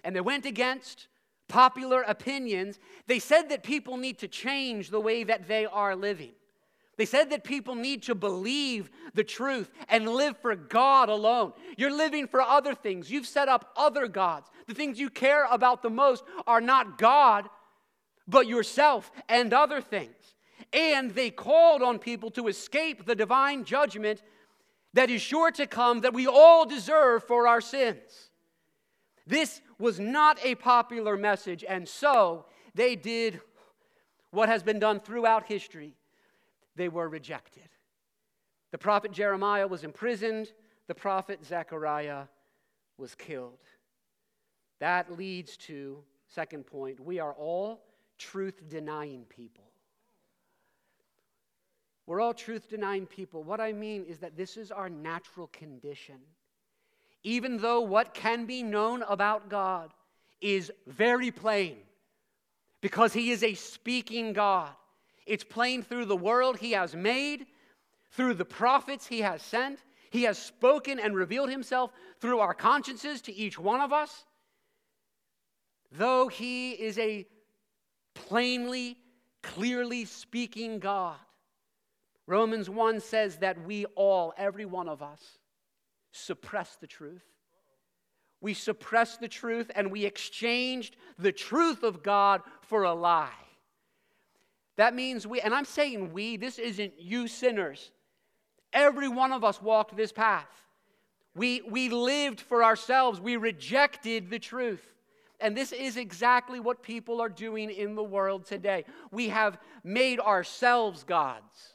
and 0.03 0.15
they 0.15 0.21
went 0.21 0.45
against 0.45 1.07
popular 1.49 2.03
opinions. 2.03 2.79
They 3.07 3.19
said 3.19 3.49
that 3.49 3.63
people 3.63 3.97
need 3.97 4.19
to 4.19 4.27
change 4.27 4.89
the 4.89 4.99
way 4.99 5.23
that 5.25 5.47
they 5.47 5.65
are 5.65 5.95
living. 5.95 6.31
They 6.97 7.05
said 7.05 7.31
that 7.31 7.43
people 7.43 7.75
need 7.75 8.03
to 8.03 8.15
believe 8.15 8.89
the 9.13 9.23
truth 9.23 9.71
and 9.89 10.07
live 10.07 10.37
for 10.37 10.55
God 10.55 11.09
alone. 11.09 11.53
You're 11.77 11.95
living 11.95 12.27
for 12.27 12.41
other 12.41 12.75
things. 12.75 13.09
You've 13.09 13.25
set 13.25 13.49
up 13.49 13.73
other 13.75 14.07
gods. 14.07 14.49
The 14.67 14.75
things 14.75 14.99
you 14.99 15.09
care 15.09 15.47
about 15.49 15.81
the 15.81 15.89
most 15.89 16.23
are 16.45 16.61
not 16.61 16.97
God, 16.97 17.49
but 18.27 18.47
yourself 18.47 19.11
and 19.27 19.53
other 19.53 19.81
things 19.81 20.33
and 20.73 21.11
they 21.11 21.29
called 21.29 21.83
on 21.83 21.99
people 21.99 22.31
to 22.31 22.47
escape 22.47 23.05
the 23.05 23.15
divine 23.15 23.63
judgment 23.63 24.21
that 24.93 25.09
is 25.09 25.21
sure 25.21 25.51
to 25.51 25.67
come 25.67 26.01
that 26.01 26.13
we 26.13 26.27
all 26.27 26.65
deserve 26.65 27.23
for 27.23 27.47
our 27.47 27.61
sins. 27.61 28.29
This 29.25 29.61
was 29.79 29.99
not 29.99 30.39
a 30.43 30.55
popular 30.55 31.15
message, 31.15 31.63
and 31.67 31.87
so 31.87 32.45
they 32.75 32.95
did 32.95 33.39
what 34.31 34.49
has 34.49 34.63
been 34.63 34.79
done 34.79 34.99
throughout 34.99 35.45
history. 35.45 35.95
They 36.75 36.89
were 36.89 37.09
rejected. 37.09 37.69
The 38.71 38.77
prophet 38.77 39.11
Jeremiah 39.11 39.67
was 39.67 39.83
imprisoned, 39.83 40.51
the 40.87 40.95
prophet 40.95 41.45
Zechariah 41.45 42.23
was 42.97 43.15
killed. 43.15 43.59
That 44.79 45.17
leads 45.17 45.57
to, 45.57 46.03
second 46.27 46.65
point, 46.65 46.99
we 46.99 47.19
are 47.19 47.33
all 47.33 47.83
truth 48.17 48.67
denying 48.67 49.25
people. 49.29 49.63
We're 52.05 52.19
all 52.19 52.33
truth 52.33 52.69
denying 52.69 53.05
people. 53.05 53.43
What 53.43 53.61
I 53.61 53.71
mean 53.71 54.05
is 54.05 54.19
that 54.19 54.35
this 54.35 54.57
is 54.57 54.71
our 54.71 54.89
natural 54.89 55.47
condition. 55.47 56.17
Even 57.23 57.57
though 57.57 57.81
what 57.81 58.13
can 58.13 58.45
be 58.45 58.61
known 58.61 59.03
about 59.03 59.49
God 59.49 59.93
is 60.41 60.71
very 60.85 61.31
plain, 61.31 61.77
because 62.81 63.13
He 63.13 63.31
is 63.31 63.43
a 63.43 63.53
speaking 63.53 64.33
God. 64.33 64.71
It's 65.25 65.43
plain 65.43 65.83
through 65.83 66.05
the 66.05 66.15
world 66.15 66.57
He 66.57 66.71
has 66.71 66.95
made, 66.95 67.45
through 68.11 68.35
the 68.35 68.45
prophets 68.45 69.07
He 69.07 69.21
has 69.21 69.41
sent. 69.41 69.79
He 70.09 70.23
has 70.23 70.37
spoken 70.37 70.99
and 70.99 71.15
revealed 71.15 71.49
Himself 71.49 71.91
through 72.19 72.39
our 72.39 72.53
consciences 72.53 73.21
to 73.23 73.33
each 73.33 73.57
one 73.57 73.81
of 73.81 73.93
us. 73.93 74.25
Though 75.91 76.27
He 76.27 76.71
is 76.71 76.97
a 76.97 77.25
plainly, 78.13 78.97
clearly 79.41 80.05
speaking 80.05 80.79
God, 80.79 81.17
Romans 82.25 82.69
1 82.69 83.01
says 83.01 83.37
that 83.37 83.65
we 83.65 83.85
all, 83.95 84.33
every 84.37 84.65
one 84.65 84.87
of 84.87 85.01
us, 85.01 85.21
suppress 86.11 86.77
the 86.79 86.87
truth. 86.87 87.23
We 88.39 88.53
suppress 88.53 89.17
the 89.17 89.27
truth 89.27 89.71
and 89.73 89.91
we 89.91 90.05
exchanged 90.05 90.95
the 91.17 91.31
truth 91.31 91.83
of 91.83 92.03
God 92.03 92.41
for 92.61 92.83
a 92.83 92.93
lie. 92.93 93.31
That 94.75 94.95
means 94.95 95.27
we, 95.27 95.41
and 95.41 95.53
I'm 95.53 95.65
saying 95.65 96.13
we, 96.13 96.37
this 96.37 96.57
isn't 96.57 96.93
you 96.99 97.27
sinners. 97.27 97.91
Every 98.71 99.07
one 99.07 99.31
of 99.31 99.43
us 99.43 99.61
walked 99.61 99.95
this 99.95 100.11
path. 100.11 100.47
We, 101.35 101.61
we 101.61 101.89
lived 101.89 102.41
for 102.41 102.63
ourselves, 102.63 103.19
we 103.19 103.37
rejected 103.37 104.29
the 104.29 104.39
truth. 104.39 104.87
And 105.39 105.57
this 105.57 105.71
is 105.71 105.97
exactly 105.97 106.59
what 106.59 106.83
people 106.83 107.19
are 107.19 107.29
doing 107.29 107.69
in 107.69 107.95
the 107.95 108.03
world 108.03 108.45
today. 108.45 108.85
We 109.11 109.29
have 109.29 109.57
made 109.83 110.19
ourselves 110.19 111.03
gods. 111.03 111.73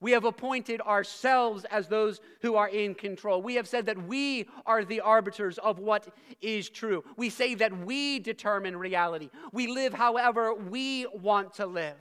We 0.00 0.12
have 0.12 0.24
appointed 0.24 0.80
ourselves 0.80 1.66
as 1.70 1.86
those 1.86 2.20
who 2.40 2.54
are 2.54 2.68
in 2.68 2.94
control. 2.94 3.42
We 3.42 3.56
have 3.56 3.68
said 3.68 3.84
that 3.86 4.02
we 4.06 4.48
are 4.64 4.84
the 4.84 5.00
arbiters 5.00 5.58
of 5.58 5.78
what 5.78 6.08
is 6.40 6.70
true. 6.70 7.04
We 7.18 7.28
say 7.28 7.54
that 7.56 7.84
we 7.84 8.18
determine 8.20 8.76
reality. 8.76 9.28
We 9.52 9.66
live 9.66 9.92
however 9.92 10.54
we 10.54 11.06
want 11.12 11.52
to 11.54 11.66
live. 11.66 11.96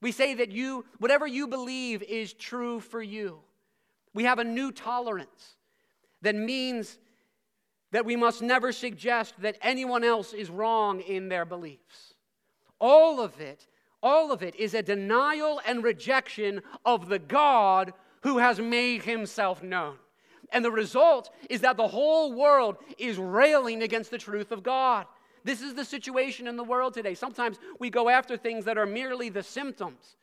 We 0.00 0.12
say 0.12 0.34
that 0.34 0.52
you, 0.52 0.84
whatever 0.98 1.26
you 1.26 1.46
believe 1.46 2.02
is 2.02 2.32
true 2.32 2.80
for 2.80 3.02
you. 3.02 3.40
We 4.14 4.24
have 4.24 4.38
a 4.38 4.44
new 4.44 4.72
tolerance 4.72 5.56
that 6.22 6.34
means 6.34 6.98
that 7.92 8.04
we 8.04 8.16
must 8.16 8.42
never 8.42 8.72
suggest 8.72 9.34
that 9.40 9.58
anyone 9.62 10.04
else 10.04 10.32
is 10.32 10.50
wrong 10.50 11.00
in 11.00 11.28
their 11.28 11.44
beliefs. 11.44 12.14
All 12.80 13.20
of 13.20 13.40
it, 13.40 13.66
all 14.02 14.32
of 14.32 14.42
it 14.42 14.54
is 14.56 14.74
a 14.74 14.82
denial 14.82 15.60
and 15.66 15.82
rejection 15.82 16.62
of 16.84 17.08
the 17.08 17.18
God 17.18 17.92
who 18.22 18.38
has 18.38 18.58
made 18.58 19.02
himself 19.02 19.62
known. 19.62 19.96
And 20.52 20.64
the 20.64 20.70
result 20.70 21.30
is 21.50 21.60
that 21.62 21.76
the 21.76 21.88
whole 21.88 22.32
world 22.32 22.76
is 22.98 23.18
railing 23.18 23.82
against 23.82 24.10
the 24.10 24.18
truth 24.18 24.52
of 24.52 24.62
God. 24.62 25.06
This 25.46 25.62
is 25.62 25.74
the 25.74 25.84
situation 25.84 26.48
in 26.48 26.56
the 26.56 26.64
world 26.64 26.92
today. 26.92 27.14
Sometimes 27.14 27.58
we 27.78 27.88
go 27.88 28.08
after 28.08 28.36
things 28.36 28.64
that 28.64 28.76
are 28.76 28.84
merely 28.84 29.28
the 29.28 29.44
symptoms, 29.44 30.16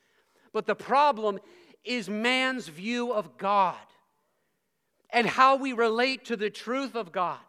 but 0.51 0.65
the 0.65 0.75
problem 0.75 1.39
is 1.85 2.09
man's 2.09 2.67
view 2.67 3.13
of 3.13 3.37
God 3.37 3.77
and 5.11 5.25
how 5.25 5.55
we 5.55 5.71
relate 5.71 6.25
to 6.25 6.35
the 6.35 6.49
truth 6.49 6.93
of 6.93 7.13
God. 7.13 7.39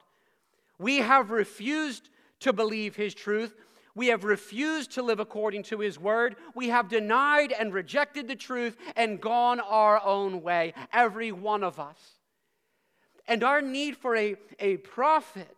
We 0.78 0.98
have 0.98 1.32
refused 1.32 2.10
to 2.40 2.52
believe 2.52 2.94
His 2.94 3.12
truth. 3.12 3.56
We 3.96 4.06
have 4.06 4.22
refused 4.22 4.92
to 4.92 5.02
live 5.02 5.18
according 5.18 5.64
to 5.64 5.80
His 5.80 5.98
word. 5.98 6.36
We 6.54 6.68
have 6.68 6.88
denied 6.88 7.50
and 7.50 7.74
rejected 7.74 8.28
the 8.28 8.36
truth 8.36 8.76
and 8.94 9.20
gone 9.20 9.58
our 9.58 10.00
own 10.00 10.42
way, 10.42 10.74
every 10.92 11.32
one 11.32 11.64
of 11.64 11.80
us. 11.80 11.98
And 13.26 13.42
our 13.42 13.60
need 13.60 13.96
for 13.96 14.14
a, 14.14 14.36
a 14.60 14.76
prophet 14.76 15.56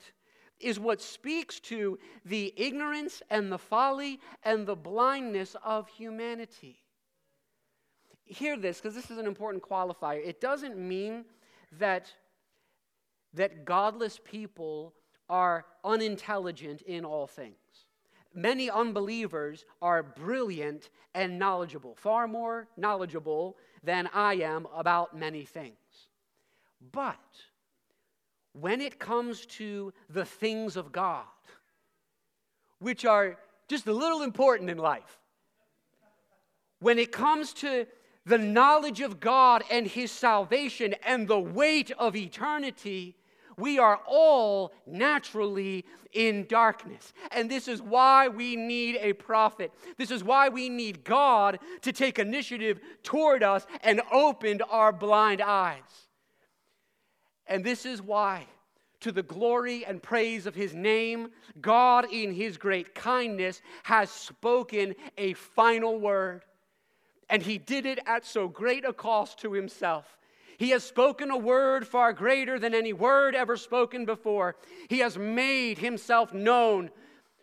is 0.60 0.80
what 0.80 1.00
speaks 1.00 1.60
to 1.60 1.98
the 2.24 2.52
ignorance 2.56 3.22
and 3.30 3.52
the 3.52 3.58
folly 3.58 4.20
and 4.42 4.66
the 4.66 4.76
blindness 4.76 5.54
of 5.64 5.88
humanity. 5.88 6.78
Hear 8.24 8.56
this, 8.56 8.78
because 8.80 8.94
this 8.94 9.10
is 9.10 9.18
an 9.18 9.26
important 9.26 9.62
qualifier. 9.62 10.20
It 10.24 10.40
doesn't 10.40 10.76
mean 10.76 11.24
that, 11.78 12.10
that 13.34 13.64
godless 13.64 14.18
people 14.24 14.94
are 15.28 15.66
unintelligent 15.84 16.82
in 16.82 17.04
all 17.04 17.26
things. 17.26 17.54
Many 18.34 18.68
unbelievers 18.68 19.64
are 19.80 20.02
brilliant 20.02 20.90
and 21.14 21.38
knowledgeable, 21.38 21.94
far 21.94 22.28
more 22.28 22.68
knowledgeable 22.76 23.56
than 23.82 24.08
I 24.12 24.34
am 24.34 24.66
about 24.74 25.16
many 25.16 25.44
things. 25.44 25.76
But 26.92 27.16
when 28.60 28.80
it 28.80 28.98
comes 28.98 29.46
to 29.46 29.92
the 30.08 30.24
things 30.24 30.76
of 30.76 30.92
God, 30.92 31.24
which 32.78 33.04
are 33.04 33.36
just 33.68 33.86
a 33.86 33.92
little 33.92 34.22
important 34.22 34.70
in 34.70 34.78
life, 34.78 35.18
when 36.80 36.98
it 36.98 37.12
comes 37.12 37.52
to 37.54 37.86
the 38.24 38.38
knowledge 38.38 39.00
of 39.00 39.20
God 39.20 39.62
and 39.70 39.86
His 39.86 40.10
salvation 40.10 40.94
and 41.04 41.28
the 41.28 41.38
weight 41.38 41.90
of 41.92 42.16
eternity, 42.16 43.16
we 43.56 43.78
are 43.78 44.00
all 44.06 44.72
naturally 44.86 45.84
in 46.12 46.46
darkness. 46.46 47.12
And 47.30 47.50
this 47.50 47.68
is 47.68 47.80
why 47.80 48.28
we 48.28 48.56
need 48.56 48.98
a 49.00 49.14
prophet. 49.14 49.72
This 49.96 50.10
is 50.10 50.22
why 50.22 50.48
we 50.48 50.68
need 50.68 51.04
God 51.04 51.58
to 51.82 51.92
take 51.92 52.18
initiative 52.18 52.80
toward 53.02 53.42
us 53.42 53.66
and 53.82 54.02
open 54.12 54.60
our 54.62 54.92
blind 54.92 55.40
eyes. 55.40 55.80
And 57.46 57.64
this 57.64 57.86
is 57.86 58.02
why, 58.02 58.46
to 59.06 59.12
the 59.12 59.22
glory 59.22 59.84
and 59.84 60.02
praise 60.02 60.46
of 60.46 60.56
his 60.56 60.74
name, 60.74 61.28
God, 61.60 62.08
in 62.10 62.32
his 62.32 62.56
great 62.56 62.92
kindness, 62.92 63.62
has 63.84 64.10
spoken 64.10 64.96
a 65.16 65.32
final 65.34 66.00
word. 66.00 66.42
And 67.30 67.40
he 67.40 67.56
did 67.56 67.86
it 67.86 68.00
at 68.04 68.26
so 68.26 68.48
great 68.48 68.84
a 68.84 68.92
cost 68.92 69.38
to 69.42 69.52
himself. 69.52 70.18
He 70.58 70.70
has 70.70 70.82
spoken 70.82 71.30
a 71.30 71.36
word 71.36 71.86
far 71.86 72.12
greater 72.12 72.58
than 72.58 72.74
any 72.74 72.92
word 72.92 73.36
ever 73.36 73.56
spoken 73.56 74.06
before. 74.06 74.56
He 74.88 74.98
has 74.98 75.16
made 75.16 75.78
himself 75.78 76.34
known 76.34 76.90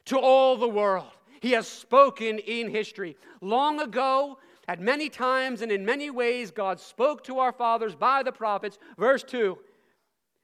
to 0.07 0.19
all 0.19 0.57
the 0.57 0.67
world. 0.67 1.13
He 1.39 1.51
has 1.51 1.65
spoken 1.65 2.39
in 2.39 2.67
history. 2.67 3.15
Long 3.39 3.79
ago, 3.79 4.37
at 4.67 4.81
many 4.81 5.07
times 5.07 5.61
and 5.61 5.71
in 5.71 5.85
many 5.85 6.09
ways, 6.09 6.51
God 6.51 6.81
spoke 6.81 7.23
to 7.23 7.39
our 7.39 7.53
fathers 7.53 7.95
by 7.95 8.21
the 8.21 8.33
prophets. 8.33 8.77
Verse 8.97 9.23
2 9.23 9.57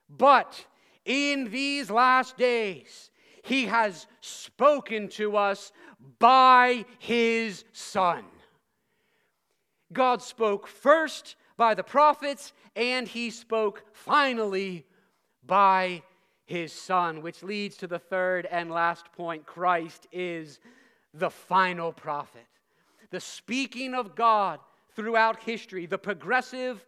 but 0.10 0.66
in 1.06 1.50
these 1.52 1.90
last 1.90 2.38
days, 2.38 3.12
he 3.44 3.66
has 3.66 4.08
spoken 4.22 5.08
to 5.10 5.38
us 5.38 5.72
by 6.20 6.86
his 7.00 7.64
Son. 7.74 8.24
God 9.92 10.22
spoke 10.22 10.68
first 10.68 11.36
by 11.58 11.74
the 11.74 11.84
prophets, 11.84 12.54
and 12.76 13.08
he 13.08 13.30
spoke 13.30 13.84
finally 13.92 14.86
by 15.46 16.04
his 16.46 16.72
Son, 16.72 17.22
which 17.22 17.44
leads 17.44 17.78
to 17.78 17.88
the 17.88 18.00
third 18.00 18.46
and 18.46 18.72
last 18.72 19.12
point 19.14 19.46
Christ 19.46 20.08
is 20.12 20.60
the 21.14 21.30
final 21.30 21.92
prophet. 21.92 22.46
The 23.12 23.20
speaking 23.20 23.94
of 23.94 24.16
God 24.16 24.60
throughout 24.96 25.42
history, 25.44 25.86
the 25.86 25.98
progressive 25.98 26.86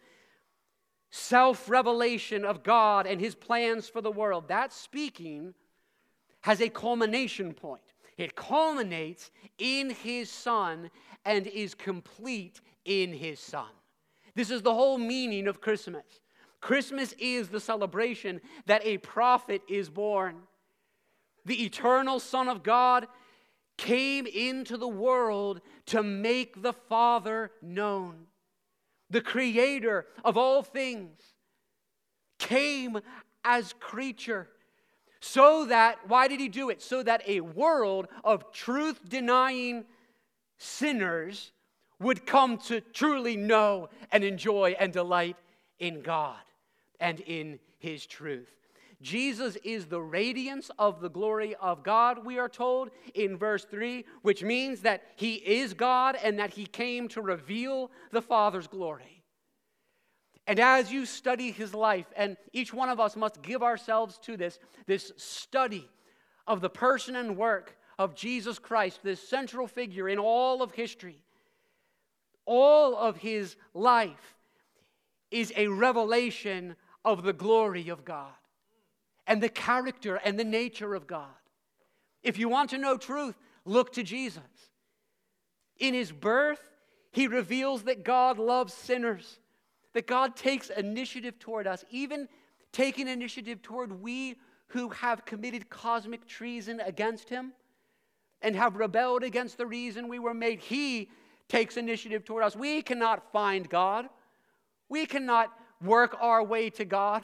self 1.11 1.69
revelation 1.69 2.43
of 2.43 2.63
God 2.63 3.05
and 3.05 3.21
his 3.21 3.35
plans 3.35 3.87
for 3.87 4.01
the 4.01 4.11
world, 4.11 4.47
that 4.47 4.73
speaking 4.73 5.53
has 6.41 6.61
a 6.61 6.69
culmination 6.69 7.53
point. 7.53 7.81
It 8.17 8.35
culminates 8.35 9.29
in 9.57 9.89
his 9.89 10.31
Son 10.31 10.89
and 11.25 11.45
is 11.47 11.75
complete 11.75 12.61
in 12.85 13.13
his 13.13 13.39
Son. 13.39 13.69
This 14.35 14.49
is 14.49 14.61
the 14.61 14.73
whole 14.73 14.97
meaning 14.97 15.47
of 15.47 15.61
Christmas. 15.61 16.05
Christmas 16.61 17.13
is 17.19 17.49
the 17.49 17.59
celebration 17.59 18.39
that 18.65 18.85
a 18.85 18.97
prophet 18.99 19.61
is 19.67 19.89
born. 19.89 20.37
The 21.45 21.63
eternal 21.65 22.19
Son 22.19 22.47
of 22.47 22.63
God 22.63 23.07
came 23.77 24.27
into 24.27 24.77
the 24.77 24.87
world 24.87 25.61
to 25.87 26.03
make 26.03 26.61
the 26.61 26.73
Father 26.73 27.51
known 27.61 28.27
the 29.11 29.21
creator 29.21 30.07
of 30.23 30.37
all 30.37 30.63
things, 30.63 31.19
came 32.39 32.99
as 33.43 33.73
creature. 33.79 34.49
So 35.19 35.65
that, 35.65 35.99
why 36.07 36.27
did 36.27 36.39
he 36.39 36.49
do 36.49 36.69
it? 36.69 36.81
So 36.81 37.03
that 37.03 37.21
a 37.27 37.41
world 37.41 38.07
of 38.23 38.51
truth 38.51 39.07
denying 39.07 39.85
sinners 40.57 41.51
would 41.99 42.25
come 42.25 42.57
to 42.57 42.81
truly 42.81 43.37
know 43.37 43.89
and 44.11 44.23
enjoy 44.23 44.75
and 44.79 44.91
delight 44.91 45.37
in 45.77 46.01
God 46.01 46.39
and 46.99 47.19
in 47.21 47.59
his 47.77 48.05
truth. 48.05 48.49
Jesus 49.01 49.57
is 49.63 49.87
the 49.87 50.01
radiance 50.01 50.69
of 50.77 51.01
the 51.01 51.09
glory 51.09 51.55
of 51.55 51.83
God, 51.83 52.23
we 52.23 52.37
are 52.37 52.49
told 52.49 52.91
in 53.15 53.35
verse 53.35 53.65
3, 53.65 54.05
which 54.21 54.43
means 54.43 54.81
that 54.81 55.03
he 55.15 55.35
is 55.35 55.73
God 55.73 56.17
and 56.23 56.37
that 56.37 56.51
he 56.51 56.65
came 56.65 57.07
to 57.09 57.21
reveal 57.21 57.89
the 58.11 58.21
Father's 58.21 58.67
glory. 58.67 59.23
And 60.45 60.59
as 60.59 60.91
you 60.91 61.05
study 61.05 61.51
his 61.51 61.73
life, 61.73 62.05
and 62.15 62.37
each 62.53 62.73
one 62.73 62.89
of 62.89 62.99
us 62.99 63.15
must 63.15 63.41
give 63.41 63.63
ourselves 63.63 64.19
to 64.19 64.37
this, 64.37 64.59
this 64.85 65.11
study 65.17 65.89
of 66.45 66.61
the 66.61 66.69
person 66.69 67.15
and 67.15 67.37
work 67.37 67.77
of 67.97 68.15
Jesus 68.15 68.59
Christ, 68.59 68.99
this 69.03 69.27
central 69.27 69.67
figure 69.67 70.09
in 70.09 70.19
all 70.19 70.61
of 70.61 70.73
history, 70.73 71.23
all 72.45 72.95
of 72.95 73.17
his 73.17 73.55
life 73.73 74.35
is 75.31 75.53
a 75.55 75.67
revelation 75.67 76.75
of 77.05 77.23
the 77.23 77.33
glory 77.33 77.89
of 77.89 78.03
God 78.03 78.33
and 79.31 79.41
the 79.41 79.47
character 79.47 80.17
and 80.17 80.37
the 80.37 80.43
nature 80.43 80.93
of 80.93 81.07
God. 81.07 81.29
If 82.21 82.37
you 82.37 82.49
want 82.49 82.71
to 82.71 82.77
know 82.77 82.97
truth, 82.97 83.37
look 83.63 83.93
to 83.93 84.03
Jesus. 84.03 84.43
In 85.79 85.93
his 85.93 86.11
birth, 86.11 86.59
he 87.13 87.27
reveals 87.27 87.83
that 87.83 88.03
God 88.03 88.37
loves 88.37 88.73
sinners, 88.73 89.39
that 89.93 90.05
God 90.05 90.35
takes 90.35 90.69
initiative 90.69 91.39
toward 91.39 91.65
us, 91.65 91.85
even 91.89 92.27
taking 92.73 93.07
initiative 93.07 93.61
toward 93.61 94.01
we 94.01 94.35
who 94.67 94.89
have 94.89 95.23
committed 95.23 95.69
cosmic 95.69 96.27
treason 96.27 96.81
against 96.81 97.29
him 97.29 97.53
and 98.41 98.53
have 98.53 98.75
rebelled 98.75 99.23
against 99.23 99.57
the 99.57 99.65
reason 99.65 100.09
we 100.09 100.19
were 100.19 100.33
made. 100.33 100.59
He 100.59 101.09
takes 101.47 101.77
initiative 101.77 102.25
toward 102.25 102.43
us. 102.43 102.53
We 102.57 102.81
cannot 102.81 103.31
find 103.31 103.69
God, 103.69 104.09
we 104.89 105.05
cannot 105.05 105.53
work 105.81 106.17
our 106.19 106.43
way 106.43 106.69
to 106.71 106.83
God. 106.83 107.23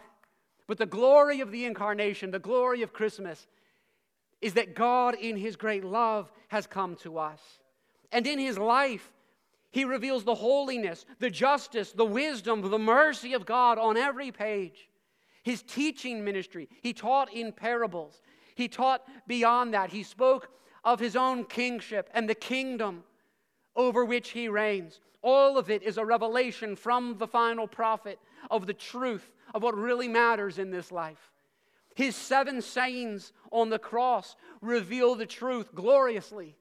But 0.68 0.78
the 0.78 0.86
glory 0.86 1.40
of 1.40 1.52
the 1.52 1.66
incarnation, 1.66 2.32
the 2.32 2.40
glory 2.40 2.82
of 2.82 2.94
Christmas, 2.94 3.48
is 4.42 4.54
that 4.54 4.76
God, 4.76 5.16
in 5.16 5.38
His 5.38 5.56
great 5.56 5.84
love, 5.84 6.32
has 6.50 6.68
come 6.68 6.96
to 6.98 7.18
us. 7.18 7.42
And 8.12 8.28
in 8.28 8.38
His 8.38 8.58
life, 8.58 9.12
He 9.72 9.86
reveals 9.86 10.26
the 10.26 10.36
holiness, 10.36 11.06
the 11.20 11.30
justice, 11.30 11.94
the 11.94 12.06
wisdom, 12.06 12.62
the 12.62 12.78
mercy 12.78 13.34
of 13.34 13.46
God 13.46 13.78
on 13.78 13.98
every 13.98 14.32
page. 14.32 14.90
His 15.44 15.64
teaching 15.64 16.24
ministry, 16.24 16.68
He 16.82 16.94
taught 16.94 17.34
in 17.34 17.54
parables. 17.54 18.22
He 18.56 18.68
taught 18.68 19.04
beyond 19.28 19.74
that. 19.74 19.92
He 19.92 20.04
spoke 20.04 20.50
of 20.84 21.00
His 21.00 21.16
own 21.16 21.46
kingship 21.46 22.10
and 22.14 22.30
the 22.30 22.36
kingdom 22.36 23.04
over 23.78 24.04
which 24.04 24.32
He 24.32 24.50
reigns. 24.50 25.00
All 25.22 25.58
of 25.58 25.70
it 25.70 25.84
is 25.84 25.98
a 25.98 26.06
revelation 26.06 26.76
from 26.76 27.18
the 27.18 27.28
final 27.28 27.68
prophet 27.68 28.20
of 28.52 28.68
the 28.68 28.74
truth 28.74 29.32
of 29.54 29.64
what 29.64 29.78
really 29.78 30.10
matters 30.10 30.58
in 30.58 30.72
this 30.72 30.92
life. 30.92 31.32
His 31.96 32.16
seven 32.16 32.62
sayings 32.62 33.32
on 33.52 33.70
the 33.70 33.80
cross 33.80 34.36
reveal 34.62 35.16
the 35.16 35.26
truth 35.26 35.74
gloriously 35.74 36.56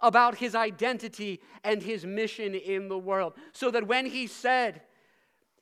about 0.00 0.36
his 0.36 0.54
identity 0.54 1.40
and 1.64 1.82
his 1.82 2.04
mission 2.04 2.54
in 2.54 2.88
the 2.88 2.98
world. 2.98 3.32
So 3.52 3.70
that 3.70 3.86
when 3.86 4.06
he 4.06 4.26
said, 4.26 4.82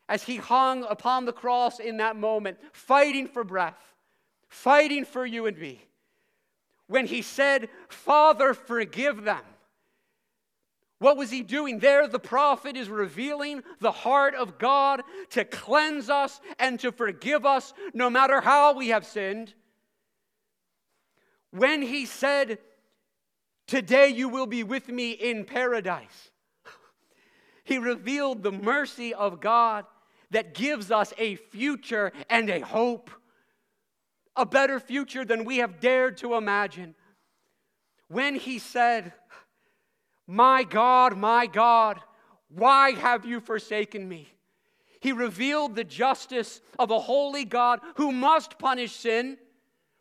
as 0.09 0.25
he 0.25 0.37
hung 0.37 0.85
upon 0.85 1.25
the 1.25 1.33
cross 1.33 1.79
in 1.79 1.99
that 1.99 2.17
moment, 2.17 2.59
fighting 2.73 3.29
for 3.29 3.45
breath, 3.45 3.95
fighting 4.49 5.05
for 5.05 5.25
you 5.25 5.47
and 5.47 5.57
me, 5.57 5.81
when 6.89 7.07
he 7.07 7.23
said, 7.23 7.69
Father, 7.89 8.53
forgive 8.53 9.23
them, 9.23 9.43
what 11.05 11.19
was 11.19 11.31
he 11.31 11.43
doing? 11.43 11.81
There, 11.81 12.09
the 12.09 12.19
prophet 12.19 12.79
is 12.79 12.89
revealing 12.89 13.63
the 13.79 13.93
heart 13.93 14.35
of 14.35 14.57
God 14.57 15.03
to 15.33 15.45
cleanse 15.45 16.09
us 16.09 16.41
and 16.59 16.81
to 16.81 16.91
forgive 16.93 17.45
us 17.45 17.75
no 17.93 18.09
matter 18.09 18.41
how 18.41 18.73
we 18.73 18.89
have 18.89 19.05
sinned. 19.05 19.53
When 21.51 21.83
he 21.83 22.07
said, 22.07 22.57
Today 23.67 24.09
you 24.09 24.31
will 24.31 24.47
be 24.47 24.63
with 24.63 24.89
me 24.89 25.11
in 25.11 25.45
paradise, 25.45 26.31
he 27.65 27.77
revealed 27.77 28.43
the 28.43 28.53
mercy 28.53 29.13
of 29.13 29.43
God 29.43 29.85
that 30.31 30.55
gives 30.55 30.91
us 30.91 31.13
a 31.19 31.37
future 31.37 32.13
and 32.31 32.49
a 32.49 32.61
hope, 32.61 33.11
a 34.37 34.47
better 34.47 34.81
future 34.81 35.27
than 35.27 35.45
we 35.45 35.59
have 35.59 35.81
dared 35.81 36.17
to 36.19 36.35
imagine. 36.35 36.95
When 38.09 38.37
he 38.37 38.59
said, 38.59 39.13
my 40.27 40.65
God, 40.65 41.17
my 41.17 41.47
God, 41.47 42.01
why 42.49 42.93
have 42.93 43.25
you 43.25 43.41
forsaken 43.41 44.09
me? 44.09 44.29
He 45.01 45.13
revealed 45.13 45.75
the 45.75 45.85
justice 45.85 46.61
of 46.79 46.91
a 46.91 46.99
holy 46.99 47.45
God 47.45 47.81
who 47.97 48.11
must 48.11 48.59
punish 48.59 48.93
sin 48.93 49.37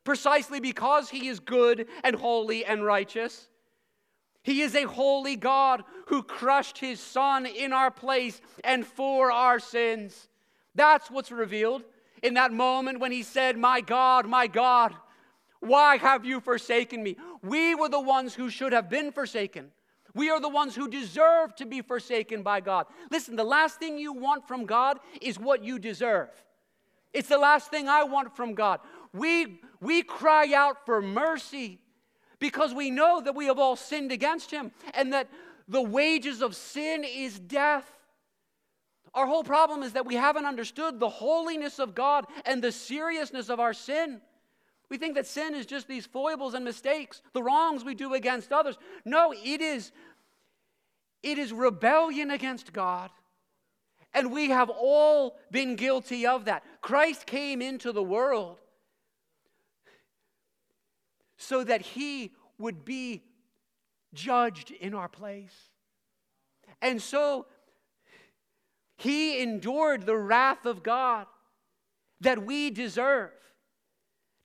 precisely 0.03 0.59
because 0.59 1.09
he 1.09 1.27
is 1.27 1.39
good 1.39 1.87
and 2.03 2.15
holy 2.15 2.63
and 2.63 2.85
righteous. 2.85 3.49
He 4.43 4.61
is 4.61 4.75
a 4.75 4.83
holy 4.83 5.35
God 5.35 5.83
who 6.07 6.23
crushed 6.23 6.77
his 6.77 6.99
son 6.99 7.45
in 7.45 7.73
our 7.73 7.91
place 7.91 8.41
and 8.63 8.85
for 8.85 9.31
our 9.31 9.59
sins. 9.59 10.29
That's 10.75 11.09
what's 11.09 11.31
revealed 11.31 11.83
in 12.21 12.33
that 12.35 12.51
moment 12.51 12.99
when 12.99 13.11
he 13.11 13.23
said, 13.23 13.57
My 13.57 13.81
God, 13.81 14.25
my 14.25 14.47
God, 14.47 14.93
why 15.59 15.97
have 15.97 16.25
you 16.25 16.39
forsaken 16.41 17.01
me? 17.01 17.17
We 17.41 17.73
were 17.75 17.89
the 17.89 18.01
ones 18.01 18.33
who 18.33 18.49
should 18.49 18.73
have 18.73 18.89
been 18.89 19.11
forsaken. 19.11 19.71
We 20.15 20.29
are 20.29 20.39
the 20.39 20.49
ones 20.49 20.75
who 20.75 20.87
deserve 20.87 21.55
to 21.55 21.65
be 21.65 21.81
forsaken 21.81 22.43
by 22.43 22.59
God. 22.59 22.85
Listen, 23.09 23.35
the 23.35 23.43
last 23.43 23.79
thing 23.79 23.97
you 23.97 24.13
want 24.13 24.47
from 24.47 24.65
God 24.65 24.99
is 25.21 25.39
what 25.39 25.63
you 25.63 25.79
deserve. 25.79 26.29
It's 27.13 27.29
the 27.29 27.37
last 27.37 27.69
thing 27.69 27.87
I 27.87 28.03
want 28.03 28.35
from 28.35 28.53
God. 28.53 28.79
We, 29.13 29.61
we 29.79 30.03
cry 30.03 30.53
out 30.53 30.85
for 30.85 31.01
mercy 31.01 31.79
because 32.39 32.73
we 32.73 32.91
know 32.91 33.21
that 33.21 33.35
we 33.35 33.45
have 33.45 33.59
all 33.59 33.75
sinned 33.75 34.11
against 34.11 34.51
Him 34.51 34.71
and 34.93 35.13
that 35.13 35.29
the 35.67 35.81
wages 35.81 36.41
of 36.41 36.55
sin 36.55 37.03
is 37.03 37.39
death. 37.39 37.89
Our 39.13 39.27
whole 39.27 39.43
problem 39.43 39.83
is 39.83 39.93
that 39.93 40.05
we 40.05 40.15
haven't 40.15 40.45
understood 40.45 40.99
the 40.99 41.09
holiness 41.09 41.79
of 41.79 41.93
God 41.93 42.25
and 42.45 42.63
the 42.63 42.71
seriousness 42.71 43.49
of 43.49 43.59
our 43.59 43.73
sin. 43.73 44.21
We 44.93 44.99
think 44.99 45.15
that 45.15 45.25
sin 45.25 45.55
is 45.55 45.65
just 45.65 45.87
these 45.87 46.05
foibles 46.05 46.53
and 46.53 46.63
mistakes, 46.63 47.23
the 47.33 47.41
wrongs 47.41 47.83
we 47.83 47.95
do 47.95 48.13
against 48.13 48.53
others. 48.53 48.77
No, 49.03 49.33
it 49.33 49.59
is 49.59 49.91
it 51.23 51.39
is 51.39 51.51
rebellion 51.51 52.29
against 52.29 52.73
God. 52.73 53.09
And 54.13 54.31
we 54.31 54.49
have 54.49 54.69
all 54.69 55.39
been 55.49 55.75
guilty 55.75 56.27
of 56.27 56.45
that. 56.45 56.63
Christ 56.81 57.25
came 57.25 57.59
into 57.59 57.91
the 57.91 58.03
world 58.03 58.59
so 61.37 61.63
that 61.63 61.81
he 61.81 62.33
would 62.59 62.85
be 62.85 63.23
judged 64.13 64.69
in 64.69 64.93
our 64.93 65.09
place. 65.09 65.71
And 66.83 67.01
so 67.01 67.47
he 68.97 69.41
endured 69.41 70.05
the 70.05 70.17
wrath 70.17 70.67
of 70.67 70.83
God 70.83 71.25
that 72.21 72.45
we 72.45 72.69
deserve. 72.69 73.31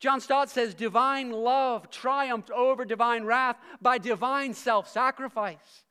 John 0.00 0.20
Stott 0.20 0.48
says 0.48 0.74
divine 0.74 1.32
love 1.32 1.90
triumphed 1.90 2.50
over 2.50 2.84
divine 2.84 3.24
wrath 3.24 3.56
by 3.80 3.98
divine 3.98 4.54
self 4.54 4.88
sacrifice. 4.88 5.84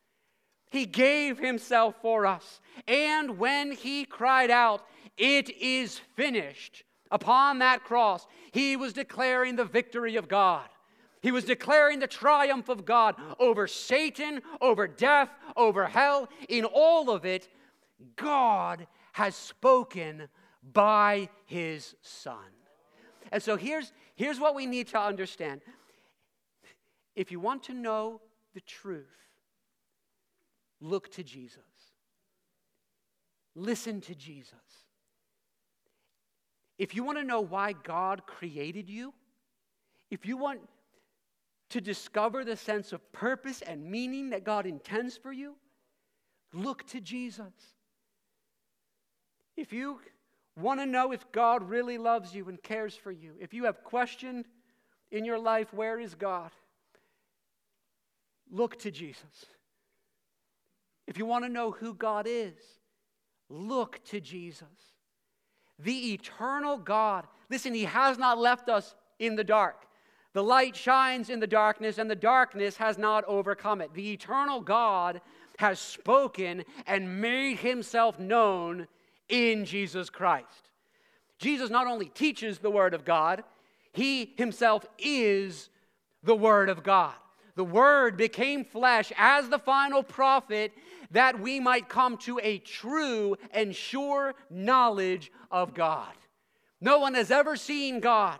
He 0.69 0.85
gave 0.85 1.37
himself 1.39 1.95
for 2.01 2.25
us. 2.25 2.61
And 2.87 3.37
when 3.37 3.71
he 3.71 4.05
cried 4.05 4.49
out, 4.49 4.85
It 5.17 5.49
is 5.49 5.99
finished, 6.15 6.83
upon 7.11 7.59
that 7.59 7.83
cross, 7.83 8.27
he 8.51 8.75
was 8.75 8.93
declaring 8.93 9.55
the 9.55 9.65
victory 9.65 10.15
of 10.15 10.27
God. 10.27 10.67
He 11.21 11.31
was 11.31 11.45
declaring 11.45 11.99
the 11.99 12.07
triumph 12.07 12.69
of 12.69 12.85
God 12.85 13.15
over 13.39 13.67
Satan, 13.67 14.41
over 14.61 14.87
death, 14.87 15.29
over 15.55 15.85
hell. 15.87 16.29
In 16.47 16.63
all 16.63 17.09
of 17.09 17.25
it, 17.25 17.49
God 18.15 18.87
has 19.13 19.35
spoken 19.35 20.29
by 20.73 21.29
his 21.45 21.95
Son. 22.01 22.37
And 23.31 23.41
so 23.41 23.57
here's, 23.57 23.91
here's 24.17 24.39
what 24.39 24.53
we 24.53 24.65
need 24.65 24.87
to 24.89 24.99
understand. 24.99 25.61
If 27.15 27.31
you 27.31 27.39
want 27.39 27.63
to 27.63 27.73
know 27.73 28.19
the 28.53 28.61
truth, 28.61 29.05
look 30.81 31.09
to 31.13 31.23
Jesus. 31.23 31.61
Listen 33.55 34.01
to 34.01 34.13
Jesus. 34.13 34.53
If 36.77 36.93
you 36.93 37.03
want 37.03 37.17
to 37.17 37.23
know 37.23 37.41
why 37.41 37.73
God 37.73 38.27
created 38.27 38.89
you, 38.89 39.13
if 40.11 40.25
you 40.25 40.37
want 40.37 40.59
to 41.69 41.81
discover 41.81 42.43
the 42.43 42.55
sense 42.55 42.93
of 42.93 43.11
purpose 43.11 43.61
and 43.61 43.83
meaning 43.83 44.29
that 44.29 44.43
God 44.43 44.65
intends 44.65 45.17
for 45.17 45.31
you, 45.31 45.55
look 46.53 46.85
to 46.87 47.01
Jesus. 47.01 47.53
If 49.55 49.73
you 49.73 49.99
want 50.63 50.79
to 50.79 50.85
know 50.85 51.11
if 51.11 51.31
God 51.31 51.69
really 51.69 51.97
loves 51.97 52.33
you 52.33 52.49
and 52.49 52.61
cares 52.61 52.95
for 52.95 53.11
you, 53.11 53.33
if 53.39 53.53
you 53.53 53.65
have 53.65 53.83
questioned 53.83 54.45
in 55.11 55.23
your 55.23 55.39
life, 55.39 55.73
where 55.73 55.99
is 55.99 56.15
God? 56.15 56.51
Look 58.51 58.79
to 58.79 58.91
Jesus. 58.91 59.45
If 61.05 61.17
you 61.17 61.25
want 61.25 61.45
to 61.45 61.49
know 61.49 61.71
who 61.71 61.93
God 61.93 62.25
is, 62.27 62.55
look 63.49 64.03
to 64.05 64.19
Jesus. 64.19 64.67
The 65.79 66.13
eternal 66.13 66.77
God. 66.77 67.25
Listen, 67.49 67.73
He 67.73 67.85
has 67.85 68.17
not 68.17 68.37
left 68.37 68.67
us 68.67 68.95
in 69.19 69.35
the 69.35 69.43
dark. 69.43 69.85
The 70.33 70.43
light 70.43 70.75
shines 70.75 71.29
in 71.29 71.39
the 71.39 71.47
darkness, 71.47 71.97
and 71.97 72.09
the 72.09 72.15
darkness 72.15 72.77
has 72.77 72.97
not 72.97 73.23
overcome 73.25 73.81
it. 73.81 73.93
The 73.93 74.11
eternal 74.11 74.61
God 74.61 75.21
has 75.57 75.79
spoken 75.79 76.63
and 76.85 77.21
made 77.21 77.59
Himself 77.59 78.19
known 78.19 78.87
in 79.29 79.65
Jesus 79.65 80.09
Christ. 80.09 80.69
Jesus 81.39 81.69
not 81.69 81.87
only 81.87 82.07
teaches 82.07 82.59
the 82.59 82.71
Word 82.71 82.93
of 82.93 83.05
God, 83.05 83.43
He 83.91 84.33
Himself 84.37 84.85
is 84.97 85.69
the 86.23 86.35
Word 86.35 86.69
of 86.69 86.83
God. 86.83 87.13
The 87.55 87.63
Word 87.63 88.17
became 88.17 88.63
flesh 88.63 89.11
as 89.17 89.49
the 89.49 89.59
final 89.59 90.03
prophet 90.03 90.71
that 91.11 91.39
we 91.39 91.59
might 91.59 91.89
come 91.89 92.17
to 92.17 92.39
a 92.43 92.59
true 92.59 93.35
and 93.51 93.75
sure 93.75 94.35
knowledge 94.49 95.31
of 95.51 95.73
God. 95.73 96.13
No 96.79 96.99
one 96.99 97.15
has 97.15 97.31
ever 97.31 97.55
seen 97.55 97.99
God, 97.99 98.39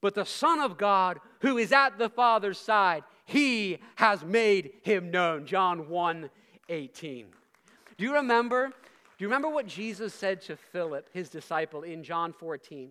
but 0.00 0.14
the 0.14 0.24
Son 0.24 0.58
of 0.58 0.78
God 0.78 1.20
who 1.40 1.58
is 1.58 1.72
at 1.72 1.98
the 1.98 2.08
Father's 2.08 2.58
side, 2.58 3.04
He 3.24 3.78
has 3.96 4.24
made 4.24 4.72
Him 4.82 5.10
known. 5.10 5.46
John 5.46 5.88
1 5.88 6.30
18. 6.68 7.26
Do 7.96 8.04
you 8.04 8.14
remember 8.14 8.72
do 9.16 9.24
you 9.24 9.28
remember 9.28 9.48
what 9.48 9.66
Jesus 9.66 10.12
said 10.12 10.42
to 10.42 10.56
Philip, 10.56 11.08
his 11.12 11.30
disciple, 11.30 11.82
in 11.82 12.04
John 12.04 12.32
14? 12.32 12.90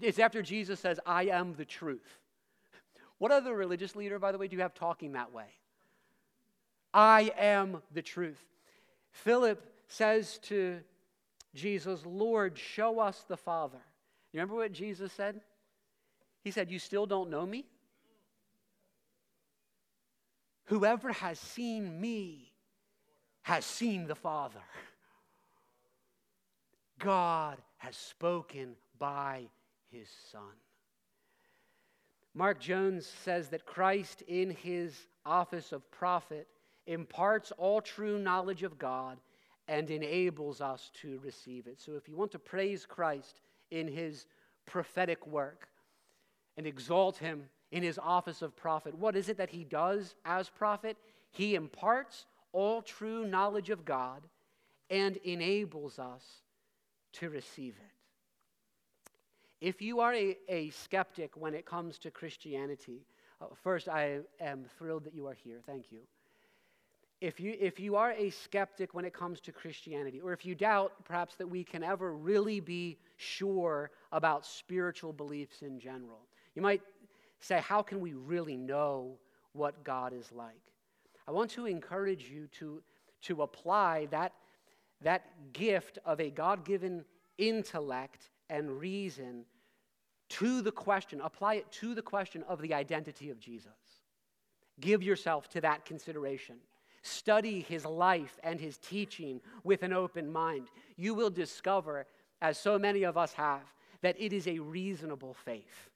It's 0.00 0.18
after 0.18 0.42
Jesus 0.42 0.78
says, 0.78 1.00
I 1.04 1.24
am 1.24 1.54
the 1.54 1.64
truth. 1.64 2.18
What 3.18 3.32
other 3.32 3.54
religious 3.54 3.96
leader, 3.96 4.18
by 4.18 4.32
the 4.32 4.38
way, 4.38 4.48
do 4.48 4.56
you 4.56 4.62
have 4.62 4.74
talking 4.74 5.12
that 5.12 5.32
way? 5.32 5.46
I 6.92 7.32
am 7.36 7.82
the 7.92 8.02
truth. 8.02 8.40
Philip 9.10 9.64
says 9.88 10.38
to 10.44 10.80
Jesus, 11.54 12.04
Lord, 12.04 12.56
show 12.56 13.00
us 13.00 13.24
the 13.26 13.36
Father. 13.36 13.78
You 14.32 14.40
remember 14.40 14.56
what 14.56 14.72
Jesus 14.72 15.12
said? 15.12 15.40
He 16.42 16.50
said, 16.50 16.70
You 16.70 16.78
still 16.78 17.06
don't 17.06 17.30
know 17.30 17.46
me? 17.46 17.64
Whoever 20.66 21.12
has 21.12 21.38
seen 21.38 22.00
me 22.00 22.52
has 23.42 23.64
seen 23.64 24.06
the 24.06 24.14
Father. 24.14 24.60
God 27.04 27.58
has 27.76 27.96
spoken 27.96 28.76
by 28.98 29.42
his 29.90 30.08
Son. 30.32 30.40
Mark 32.34 32.58
Jones 32.58 33.06
says 33.06 33.50
that 33.50 33.66
Christ, 33.66 34.22
in 34.22 34.50
his 34.50 35.06
office 35.26 35.70
of 35.72 35.88
prophet, 35.90 36.48
imparts 36.86 37.52
all 37.58 37.82
true 37.82 38.18
knowledge 38.18 38.62
of 38.62 38.78
God 38.78 39.18
and 39.68 39.90
enables 39.90 40.62
us 40.62 40.90
to 41.02 41.20
receive 41.22 41.66
it. 41.66 41.78
So, 41.78 41.92
if 41.92 42.08
you 42.08 42.16
want 42.16 42.32
to 42.32 42.38
praise 42.38 42.86
Christ 42.86 43.42
in 43.70 43.86
his 43.86 44.26
prophetic 44.64 45.26
work 45.26 45.68
and 46.56 46.66
exalt 46.66 47.18
him 47.18 47.44
in 47.70 47.82
his 47.82 47.98
office 47.98 48.40
of 48.40 48.56
prophet, 48.56 48.96
what 48.96 49.14
is 49.14 49.28
it 49.28 49.36
that 49.36 49.50
he 49.50 49.64
does 49.64 50.14
as 50.24 50.48
prophet? 50.48 50.96
He 51.32 51.54
imparts 51.54 52.24
all 52.52 52.80
true 52.80 53.26
knowledge 53.26 53.68
of 53.68 53.84
God 53.84 54.22
and 54.88 55.18
enables 55.18 55.98
us 55.98 56.43
to 57.14 57.30
receive 57.30 57.74
it. 57.76 59.66
If 59.66 59.80
you 59.80 60.00
are 60.00 60.14
a, 60.14 60.36
a 60.48 60.70
skeptic 60.70 61.36
when 61.36 61.54
it 61.54 61.64
comes 61.64 61.98
to 62.00 62.10
Christianity, 62.10 63.06
uh, 63.40 63.46
first, 63.62 63.88
I 63.88 64.20
am 64.40 64.64
thrilled 64.78 65.04
that 65.04 65.14
you 65.14 65.26
are 65.26 65.34
here. 65.34 65.60
Thank 65.66 65.90
you. 65.90 66.00
If 67.20 67.40
you, 67.40 67.56
if 67.58 67.80
you 67.80 67.96
are 67.96 68.12
a 68.12 68.30
skeptic 68.30 68.92
when 68.92 69.04
it 69.04 69.14
comes 69.14 69.40
to 69.40 69.52
Christianity, 69.52 70.20
or 70.20 70.32
if 70.32 70.44
you 70.44 70.54
doubt 70.54 70.92
perhaps 71.04 71.36
that 71.36 71.46
we 71.48 71.64
can 71.64 71.82
ever 71.82 72.14
really 72.14 72.60
be 72.60 72.98
sure 73.16 73.90
about 74.12 74.44
spiritual 74.44 75.12
beliefs 75.12 75.62
in 75.62 75.78
general, 75.78 76.20
you 76.54 76.60
might 76.60 76.82
say, 77.40 77.60
How 77.60 77.82
can 77.82 78.00
we 78.00 78.12
really 78.12 78.56
know 78.56 79.16
what 79.52 79.84
God 79.84 80.12
is 80.12 80.30
like? 80.32 80.60
I 81.26 81.30
want 81.30 81.50
to 81.52 81.66
encourage 81.66 82.28
you 82.28 82.48
to, 82.58 82.82
to 83.22 83.42
apply 83.42 84.08
that, 84.10 84.32
that 85.00 85.52
gift 85.52 85.98
of 86.04 86.20
a 86.20 86.30
God 86.30 86.64
given 86.64 87.04
intellect 87.38 88.30
and 88.48 88.78
reason 88.78 89.44
to 90.30 90.62
the 90.62 90.72
question, 90.72 91.20
apply 91.22 91.54
it 91.54 91.70
to 91.72 91.94
the 91.94 92.02
question 92.02 92.42
of 92.48 92.60
the 92.60 92.74
identity 92.74 93.30
of 93.30 93.38
Jesus. 93.38 93.72
Give 94.80 95.02
yourself 95.02 95.48
to 95.50 95.60
that 95.60 95.84
consideration. 95.84 96.56
Study 97.02 97.60
his 97.60 97.84
life 97.84 98.38
and 98.42 98.58
his 98.58 98.78
teaching 98.78 99.40
with 99.62 99.82
an 99.82 99.92
open 99.92 100.32
mind. 100.32 100.68
You 100.96 101.14
will 101.14 101.30
discover, 101.30 102.06
as 102.40 102.58
so 102.58 102.78
many 102.78 103.02
of 103.02 103.16
us 103.16 103.34
have, 103.34 103.62
that 104.00 104.16
it 104.18 104.32
is 104.32 104.48
a 104.48 104.58
reasonable 104.58 105.34
faith. 105.34 105.90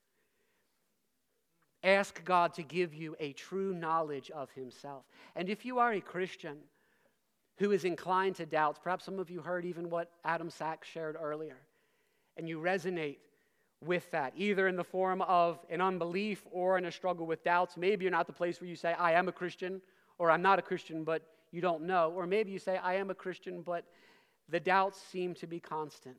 Ask 1.83 2.23
God 2.25 2.55
to 2.55 2.63
give 2.63 2.93
you 2.95 3.17
a 3.21 3.33
true 3.33 3.73
knowledge 3.73 4.31
of 4.31 4.51
himself. 4.51 5.05
And 5.35 5.49
if 5.49 5.65
you 5.65 5.79
are 5.79 5.93
a 5.93 6.01
Christian 6.01 6.59
who 7.59 7.73
is 7.73 7.85
inclined 7.85 8.37
to 8.37 8.47
doubts, 8.47 8.79
perhaps 8.83 9.05
some 9.05 9.18
of 9.18 9.31
you 9.31 9.40
heard 9.40 9.64
even 9.64 9.90
what 9.90 10.11
Adam 10.25 10.51
Sachs 10.51 10.88
shared 10.88 11.16
earlier, 11.21 11.59
and 12.37 12.49
you 12.49 12.61
resonate 12.61 13.18
with 13.85 14.11
that, 14.11 14.33
either 14.37 14.66
in 14.66 14.77
the 14.77 14.85
form 14.85 15.23
of 15.23 15.59
an 15.71 15.81
unbelief 15.81 16.44
or 16.51 16.79
in 16.79 16.87
a 16.87 16.92
struggle 16.92 17.27
with 17.27 17.44
doubts. 17.44 17.77
Maybe 17.77 18.05
you're 18.05 18.12
not 18.12 18.27
the 18.27 18.33
place 18.33 18.61
where 18.61 18.68
you 18.68 18.77
say, 18.77 18.92
I 18.92 19.12
am 19.12 19.29
a 19.29 19.33
Christian, 19.33 19.81
or 20.18 20.31
I'm 20.31 20.42
not 20.42 20.59
a 20.59 20.62
Christian, 20.62 21.05
but 21.05 21.23
you 21.53 21.61
don't 21.61 21.83
know. 21.83 22.12
Or 22.16 22.27
maybe 22.27 22.51
you 22.51 22.59
say, 22.59 22.77
I 22.79 22.94
am 22.94 23.11
a 23.11 23.14
Christian, 23.14 23.62
but 23.62 23.85
the 24.49 24.61
doubts 24.61 25.01
seem 25.01 25.35
to 25.35 25.47
be 25.47 25.61
constant. 25.61 26.16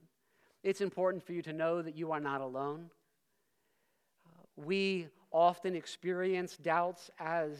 It's 0.63 0.81
important 0.81 1.23
for 1.23 1.33
you 1.33 1.41
to 1.43 1.53
know 1.53 1.81
that 1.81 1.95
you 1.95 2.11
are 2.11 2.19
not 2.19 2.41
alone. 2.41 2.89
Uh, 4.25 4.43
we 4.55 5.07
often 5.31 5.75
experience 5.75 6.57
doubts 6.57 7.09
as 7.19 7.57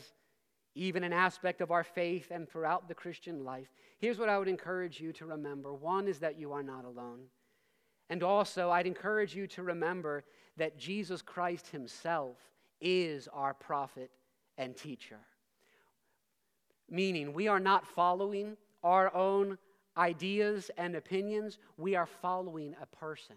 even 0.79 1.03
an 1.03 1.11
aspect 1.11 1.59
of 1.59 1.71
our 1.71 1.83
faith 1.83 2.31
and 2.31 2.47
throughout 2.47 2.87
the 2.87 2.95
Christian 2.95 3.43
life. 3.43 3.67
Here's 3.97 4.17
what 4.17 4.29
I 4.29 4.37
would 4.37 4.47
encourage 4.47 5.01
you 5.01 5.11
to 5.13 5.25
remember 5.25 5.73
one 5.73 6.07
is 6.07 6.19
that 6.19 6.39
you 6.39 6.53
are 6.53 6.63
not 6.63 6.85
alone. 6.85 7.25
And 8.09 8.23
also, 8.23 8.71
I'd 8.71 8.87
encourage 8.87 9.35
you 9.35 9.45
to 9.47 9.63
remember 9.63 10.23
that 10.55 10.79
Jesus 10.79 11.21
Christ 11.21 11.67
Himself 11.67 12.37
is 12.79 13.27
our 13.33 13.53
prophet 13.53 14.09
and 14.57 14.75
teacher. 14.75 15.19
Meaning, 16.89 17.33
we 17.33 17.49
are 17.49 17.59
not 17.59 17.85
following 17.85 18.55
our 18.81 19.13
own 19.13 19.57
ideas 19.97 20.71
and 20.77 20.95
opinions, 20.95 21.57
we 21.77 21.95
are 21.95 22.05
following 22.05 22.73
a 22.81 22.85
person. 22.85 23.35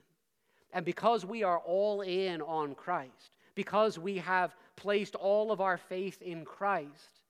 And 0.73 0.85
because 0.85 1.27
we 1.27 1.43
are 1.43 1.59
all 1.59 2.03
in 2.03 2.41
on 2.41 2.77
Christ, 2.77 3.33
because 3.57 3.99
we 3.99 4.19
have 4.19 4.55
placed 4.77 5.17
all 5.17 5.51
of 5.51 5.61
our 5.61 5.77
faith 5.77 6.23
in 6.23 6.45
Christ, 6.45 7.22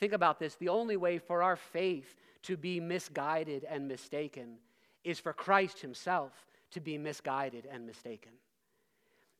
think 0.00 0.12
about 0.12 0.40
this 0.40 0.56
the 0.56 0.70
only 0.70 0.96
way 0.96 1.18
for 1.18 1.42
our 1.42 1.56
faith 1.56 2.16
to 2.42 2.56
be 2.56 2.80
misguided 2.80 3.64
and 3.64 3.86
mistaken 3.86 4.56
is 5.04 5.20
for 5.20 5.32
Christ 5.32 5.80
Himself 5.80 6.32
to 6.72 6.80
be 6.80 6.98
misguided 6.98 7.66
and 7.70 7.86
mistaken. 7.86 8.32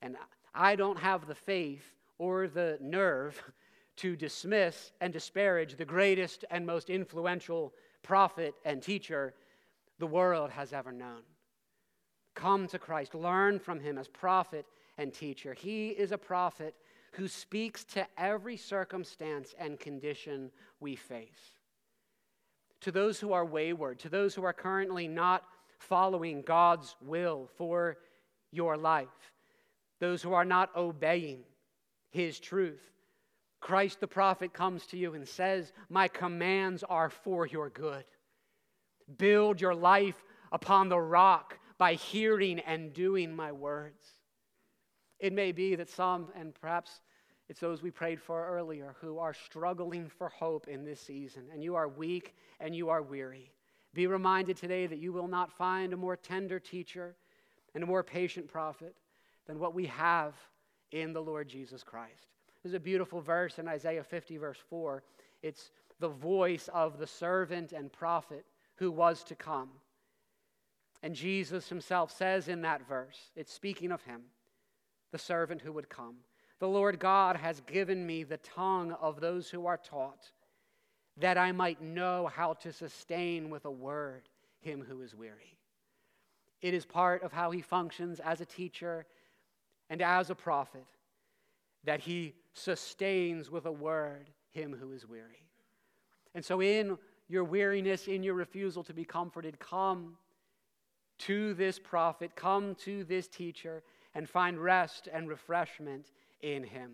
And 0.03 0.17
I 0.55 0.77
don't 0.77 0.99
have 0.99 1.27
the 1.27 1.35
faith 1.35 1.95
or 2.19 2.47
the 2.47 2.79
nerve 2.81 3.43
to 3.97 4.17
dismiss 4.17 4.93
and 5.01 5.13
disparage 5.13 5.77
the 5.77 5.85
greatest 5.85 6.45
and 6.51 6.67
most 6.67 6.91
influential 6.91 7.73
prophet 8.03 8.55
and 8.65 8.83
teacher 8.83 9.35
the 9.99 10.07
world 10.07 10.51
has 10.51 10.73
ever 10.73 10.93
known. 10.93 11.21
Come 12.35 12.67
to 12.69 12.79
Christ, 12.79 13.15
learn 13.15 13.59
from 13.59 13.81
him 13.81 13.99
as 13.99 14.09
prophet 14.09 14.65
and 14.97 15.13
teacher. 15.13 15.53
He 15.53 15.89
is 15.89 16.13
a 16.13 16.19
prophet 16.19 16.75
who 17.13 17.29
speaks 17.29 17.85
to 17.85 18.07
every 18.17 18.57
circumstance 18.57 19.55
and 19.59 19.79
condition 19.79 20.51
we 20.79 20.97
face. 20.97 21.53
To 22.83 22.93
those 22.93 23.21
who 23.21 23.33
are 23.33 23.45
wayward, 23.45 23.99
to 24.01 24.09
those 24.09 24.35
who 24.35 24.45
are 24.45 24.53
currently 24.53 25.09
not 25.09 25.45
following 25.79 26.43
God's 26.43 26.97
will 27.03 27.49
for 27.57 27.99
your 28.53 28.77
life, 28.77 29.09
those 29.99 30.23
who 30.23 30.33
are 30.33 30.45
not 30.45 30.75
obeying 30.77 31.41
His 32.11 32.39
truth. 32.39 32.83
Christ 33.61 34.01
the 34.01 34.07
prophet 34.07 34.55
comes 34.55 34.87
to 34.87 34.97
you 34.97 35.15
and 35.15 35.29
says, 35.29 35.73
My 35.91 36.09
commands 36.09 36.83
are 36.83 37.11
for 37.11 37.47
your 37.47 37.69
good. 37.69 38.05
Build 39.19 39.61
your 39.61 39.75
life 39.75 40.25
upon 40.53 40.89
the 40.89 41.01
rock 41.01 41.59
by 41.77 41.95
hearing 41.95 42.61
and 42.61 42.95
doing 42.95 43.35
my 43.35 43.53
words. 43.53 44.20
It 45.21 45.33
may 45.33 45.53
be 45.53 45.77
that 45.77 45.89
some, 45.89 46.29
and 46.35 46.55
perhaps 46.61 47.03
it's 47.49 47.61
those 47.61 47.83
we 47.83 47.91
prayed 47.91 48.21
for 48.21 48.49
earlier, 48.49 48.95
who 49.01 49.19
are 49.19 49.35
struggling 49.35 50.09
for 50.09 50.29
hope 50.29 50.69
in 50.69 50.85
this 50.85 51.01
season, 51.01 51.45
and 51.53 51.63
you 51.63 51.75
are 51.75 51.89
weak 51.89 52.35
and 52.59 52.75
you 52.75 52.89
are 52.89 53.03
weary. 53.03 53.53
Be 53.93 54.07
reminded 54.07 54.57
today 54.57 54.87
that 54.87 54.99
you 54.99 55.13
will 55.13 55.29
not 55.29 55.53
find 55.53 55.93
a 55.93 55.97
more 55.97 56.17
tender 56.17 56.59
teacher 56.59 57.17
and 57.75 57.83
a 57.83 57.87
more 57.87 58.03
patient 58.03 58.49
prophet 58.49 58.95
than 59.47 59.59
what 59.59 59.75
we 59.75 59.87
have 59.87 60.35
in 60.93 61.13
the 61.13 61.23
Lord 61.23 61.49
Jesus 61.49 61.83
Christ. 61.83 62.29
There's 62.63 62.75
a 62.75 62.81
beautiful 62.81 63.21
verse 63.21 63.59
in 63.59 63.69
Isaiah 63.69 64.05
50, 64.05 64.37
verse 64.37 64.59
4. 64.69 65.03
It's 65.43 65.71
the 65.99 66.09
voice 66.09 66.69
of 66.73 66.99
the 66.99 67.07
servant 67.07 67.73
and 67.73 67.93
prophet 67.93 68.45
who 68.77 68.91
was 68.91 69.25
to 69.25 69.35
come. 69.35 69.71
And 71.03 71.15
Jesus 71.15 71.69
himself 71.69 72.17
says 72.17 72.49
in 72.49 72.63
that 72.63 72.87
verse, 72.87 73.31
it's 73.35 73.53
speaking 73.53 73.91
of 73.91 74.03
him, 74.03 74.23
the 75.13 75.19
servant 75.19 75.61
who 75.61 75.73
would 75.73 75.89
come. 75.89 76.17
The 76.59 76.69
Lord 76.69 76.99
God 76.99 77.37
has 77.37 77.61
given 77.61 78.07
me 78.07 78.23
the 78.23 78.37
tongue 78.39 78.93
of 79.01 79.21
those 79.21 79.49
who 79.49 79.67
are 79.67 79.79
taught 79.79 80.31
that 81.17 81.39
I 81.39 81.53
might 81.53 81.83
know 81.83 82.31
how 82.35 82.55
to 82.55 82.73
sustain 82.73 83.51
with 83.51 83.65
a 83.65 83.71
word 83.71 84.29
him 84.61 84.85
who 84.87 85.03
is 85.03 85.15
weary. 85.15 85.57
It 86.61 86.75
is 86.75 86.85
part 86.85 87.23
of 87.23 87.33
how 87.33 87.51
he 87.51 87.63
functions 87.63 88.21
as 88.21 88.41
a 88.41 88.47
teacher 88.47 89.07
and 89.89 90.03
as 90.03 90.31
a 90.31 90.35
prophet 90.35 90.87
that 91.85 92.01
he 92.01 92.35
sustains 92.53 93.51
with 93.51 93.67
a 93.67 93.73
word 93.73 94.31
him 94.53 94.77
who 94.79 94.93
is 94.93 95.07
weary. 95.07 95.47
And 96.35 96.45
so, 96.45 96.61
in 96.61 96.99
your 97.29 97.45
weariness, 97.45 98.07
in 98.07 98.23
your 98.23 98.35
refusal 98.35 98.85
to 98.85 98.93
be 98.93 99.05
comforted, 99.05 99.59
come 99.59 100.17
to 101.19 101.55
this 101.55 101.79
prophet, 101.79 102.33
come 102.35 102.75
to 102.77 103.05
this 103.05 103.29
teacher, 103.29 103.83
and 104.15 104.29
find 104.29 104.63
rest 104.63 105.09
and 105.13 105.29
refreshment 105.29 106.07
in 106.43 106.65
him. 106.65 106.93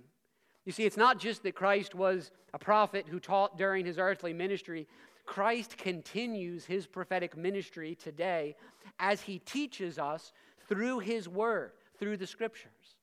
You 0.64 0.72
see, 0.72 0.84
it's 0.84 0.96
not 0.96 1.18
just 1.18 1.42
that 1.44 1.54
Christ 1.54 1.94
was 1.94 2.32
a 2.52 2.58
prophet 2.58 3.06
who 3.08 3.20
taught 3.20 3.56
during 3.56 3.86
his 3.86 3.98
earthly 3.98 4.32
ministry. 4.32 4.86
Christ 5.24 5.76
continues 5.76 6.64
his 6.64 6.86
prophetic 6.86 7.36
ministry 7.36 7.94
today 7.94 8.56
as 8.98 9.20
he 9.20 9.38
teaches 9.38 9.98
us 9.98 10.32
through 10.68 11.00
his 11.00 11.28
word, 11.28 11.72
through 11.98 12.16
the 12.16 12.26
scriptures. 12.26 12.96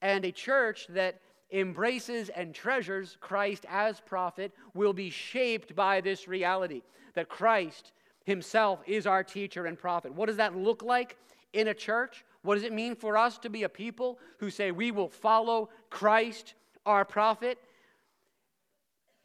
And 0.00 0.24
a 0.24 0.32
church 0.32 0.86
that 0.90 1.20
embraces 1.50 2.28
and 2.28 2.54
treasures 2.54 3.16
Christ 3.20 3.66
as 3.68 4.00
prophet 4.00 4.52
will 4.74 4.92
be 4.92 5.10
shaped 5.10 5.74
by 5.74 6.00
this 6.00 6.28
reality 6.28 6.82
that 7.14 7.28
Christ 7.28 7.92
himself 8.24 8.80
is 8.86 9.06
our 9.06 9.24
teacher 9.24 9.66
and 9.66 9.78
prophet. 9.78 10.12
What 10.12 10.26
does 10.26 10.36
that 10.36 10.56
look 10.56 10.82
like 10.82 11.16
in 11.52 11.68
a 11.68 11.74
church? 11.74 12.24
What 12.46 12.54
does 12.54 12.64
it 12.64 12.72
mean 12.72 12.94
for 12.94 13.16
us 13.16 13.38
to 13.38 13.50
be 13.50 13.64
a 13.64 13.68
people 13.68 14.20
who 14.38 14.50
say 14.50 14.70
we 14.70 14.92
will 14.92 15.08
follow 15.08 15.68
Christ, 15.90 16.54
our 16.86 17.04
prophet? 17.04 17.58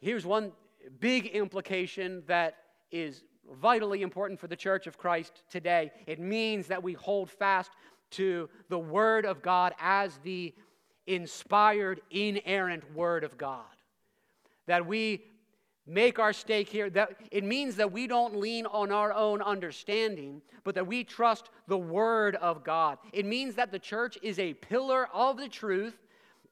Here's 0.00 0.26
one 0.26 0.50
big 0.98 1.26
implication 1.26 2.24
that 2.26 2.56
is 2.90 3.22
vitally 3.60 4.02
important 4.02 4.40
for 4.40 4.48
the 4.48 4.56
church 4.56 4.88
of 4.88 4.98
Christ 4.98 5.44
today. 5.48 5.92
It 6.06 6.18
means 6.18 6.66
that 6.66 6.82
we 6.82 6.94
hold 6.94 7.30
fast 7.30 7.70
to 8.12 8.50
the 8.68 8.78
Word 8.78 9.24
of 9.24 9.40
God 9.40 9.72
as 9.80 10.18
the 10.24 10.52
inspired, 11.06 12.00
inerrant 12.10 12.92
Word 12.92 13.22
of 13.22 13.38
God. 13.38 13.64
That 14.66 14.84
we 14.84 15.22
make 15.86 16.18
our 16.18 16.32
stake 16.32 16.68
here 16.68 16.88
that 16.90 17.16
it 17.30 17.44
means 17.44 17.76
that 17.76 17.90
we 17.90 18.06
don't 18.06 18.36
lean 18.36 18.66
on 18.66 18.92
our 18.92 19.12
own 19.12 19.42
understanding 19.42 20.40
but 20.64 20.74
that 20.76 20.86
we 20.86 21.02
trust 21.02 21.50
the 21.66 21.78
word 21.78 22.36
of 22.36 22.62
god. 22.62 22.98
It 23.12 23.26
means 23.26 23.56
that 23.56 23.72
the 23.72 23.78
church 23.78 24.16
is 24.22 24.38
a 24.38 24.54
pillar 24.54 25.08
of 25.12 25.36
the 25.36 25.48
truth 25.48 25.98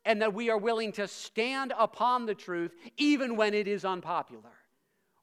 and 0.05 0.21
that 0.23 0.35
we 0.35 0.51
are 0.51 0.59
willing 0.59 0.93
to 0.93 1.07
stand 1.07 1.73
upon 1.79 2.27
the 2.27 2.35
truth 2.35 2.73
even 2.97 3.37
when 3.37 3.55
it 3.55 3.69
is 3.69 3.85
unpopular 3.85 4.51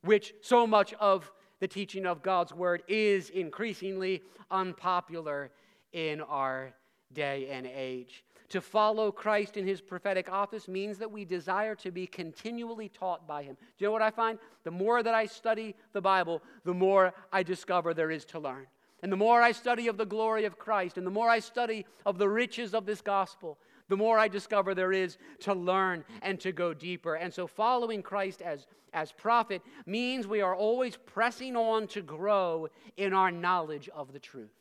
which 0.04 0.34
so 0.42 0.66
much 0.66 0.94
of 0.96 1.32
the 1.60 1.68
teaching 1.68 2.06
of 2.06 2.22
god's 2.22 2.54
word 2.54 2.84
is 2.88 3.30
increasingly 3.32 4.22
unpopular 4.52 5.52
in 5.92 6.22
our 6.22 6.74
day 7.14 7.48
and 7.50 7.66
age 7.66 8.24
to 8.50 8.62
follow 8.62 9.12
Christ 9.12 9.58
in 9.58 9.68
his 9.68 9.82
prophetic 9.82 10.32
office 10.32 10.68
means 10.68 10.98
that 11.00 11.12
we 11.12 11.26
desire 11.26 11.76
to 11.76 11.92
be 11.92 12.08
continually 12.08 12.90
taught 12.90 13.28
by 13.28 13.44
him. 13.44 13.56
Do 13.56 13.84
you 13.84 13.88
know 13.88 13.92
what 13.92 14.02
I 14.02 14.12
find? 14.12 14.40
The 14.64 14.72
more 14.72 15.04
that 15.04 15.14
I 15.14 15.26
study 15.26 15.76
the 15.94 16.02
Bible, 16.02 16.42
the 16.64 16.74
more 16.74 17.14
I 17.32 17.44
discover 17.44 17.94
there 17.94 18.12
is 18.12 18.24
to 18.26 18.40
learn. 18.40 18.68
And 19.04 19.12
the 19.12 19.18
more 19.18 19.42
I 19.42 19.52
study 19.52 19.88
of 19.88 19.98
the 19.98 20.06
glory 20.06 20.46
of 20.46 20.58
Christ, 20.58 20.98
and 20.98 21.06
the 21.06 21.12
more 21.12 21.30
I 21.30 21.40
study 21.40 21.86
of 22.06 22.18
the 22.18 22.30
riches 22.30 22.74
of 22.74 22.86
this 22.86 23.02
gospel, 23.02 23.60
the 23.90 23.98
more 23.98 24.18
I 24.18 24.28
discover 24.28 24.74
there 24.74 24.92
is 24.92 25.18
to 25.42 25.54
learn 25.54 26.04
and 26.22 26.40
to 26.40 26.52
go 26.52 26.74
deeper. 26.74 27.16
And 27.16 27.34
so, 27.34 27.48
following 27.48 28.02
Christ 28.02 28.42
as, 28.42 28.66
as 28.94 29.12
prophet 29.12 29.62
means 29.86 30.28
we 30.28 30.42
are 30.42 30.56
always 30.56 30.98
pressing 30.98 31.56
on 31.56 31.88
to 31.88 32.02
grow 32.02 32.68
in 32.98 33.14
our 33.14 33.32
knowledge 33.32 33.88
of 33.90 34.14
the 34.14 34.20
truth. 34.20 34.52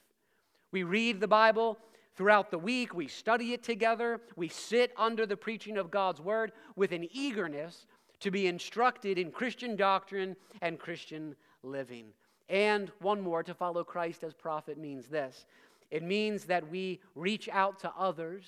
We 0.70 0.83
read 0.83 1.20
the 1.20 1.29
Bible 1.29 1.79
Throughout 2.17 2.51
the 2.51 2.59
week, 2.59 2.95
we 2.95 3.09
study 3.09 3.53
it 3.53 3.63
together. 3.63 4.21
We 4.37 4.49
sit 4.49 4.93
under 4.97 5.27
the 5.27 5.37
preaching 5.37 5.77
of 5.77 5.91
God's 5.91 6.21
word 6.21 6.53
with 6.75 6.93
an 6.93 7.07
eagerness 7.13 7.87
to 8.21 8.31
be 8.31 8.47
instructed 8.47 9.19
in 9.19 9.31
Christian 9.31 9.77
doctrine 9.77 10.35
and 10.63 10.79
Christian 10.79 11.37
living. 11.63 12.07
And 12.49 12.91
one 13.01 13.21
more 13.21 13.43
to 13.43 13.53
follow 13.53 13.85
Christ 13.85 14.25
as 14.25 14.33
prophet 14.33 14.79
means 14.79 15.09
this 15.09 15.45
it 15.91 16.03
means 16.03 16.45
that 16.45 16.69
we 16.69 17.01
reach 17.15 17.49
out 17.51 17.79
to 17.81 17.93
others 17.97 18.45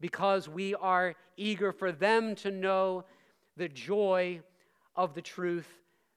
because 0.00 0.48
we 0.48 0.74
are 0.74 1.14
eager 1.36 1.72
for 1.72 1.90
them 1.90 2.34
to 2.36 2.50
know 2.50 3.04
the 3.56 3.68
joy 3.68 4.40
of 4.94 5.14
the 5.14 5.22
truth 5.22 5.68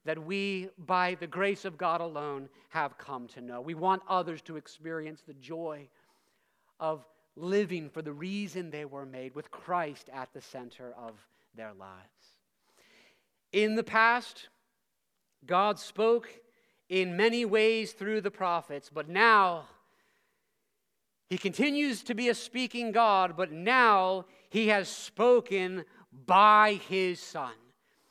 that 0.04 0.24
we, 0.24 0.70
by 0.86 1.16
the 1.20 1.28
grace 1.28 1.66
of 1.66 1.78
God 1.78 2.02
alone, 2.02 2.50
have 2.70 2.98
come 2.98 3.28
to 3.30 3.42
know. 3.42 3.62
We 3.62 3.74
want 3.74 4.04
others 4.08 4.42
to 4.44 4.58
experience 4.58 5.24
the 5.26 5.34
joy 5.34 5.88
of 6.80 7.06
living 7.36 7.90
for 7.90 8.02
the 8.02 8.14
reason 8.14 8.70
they 8.70 8.86
were 8.86 9.06
made, 9.06 9.36
with 9.36 9.52
Christ 9.52 10.10
at 10.14 10.34
the 10.34 10.42
center 10.42 10.94
of 10.98 11.14
their 11.56 11.74
lives. 11.74 12.04
In 13.52 13.76
the 13.76 13.84
past, 13.84 14.50
God 15.46 15.80
spoke 15.80 16.30
in 16.90 17.18
many 17.18 17.46
ways 17.46 17.94
through 17.94 18.22
the 18.22 18.32
prophets, 18.32 18.90
but 18.94 19.10
now 19.10 19.66
he 21.30 21.38
continues 21.38 22.04
to 22.04 22.16
be 22.16 22.30
a 22.30 22.36
speaking 22.36 22.92
God, 22.92 23.36
but 23.36 23.52
now 23.52 24.26
he 24.50 24.68
has 24.68 24.88
spoken 24.88 25.84
by 26.26 26.80
his 26.88 27.20
Son. 27.20 27.54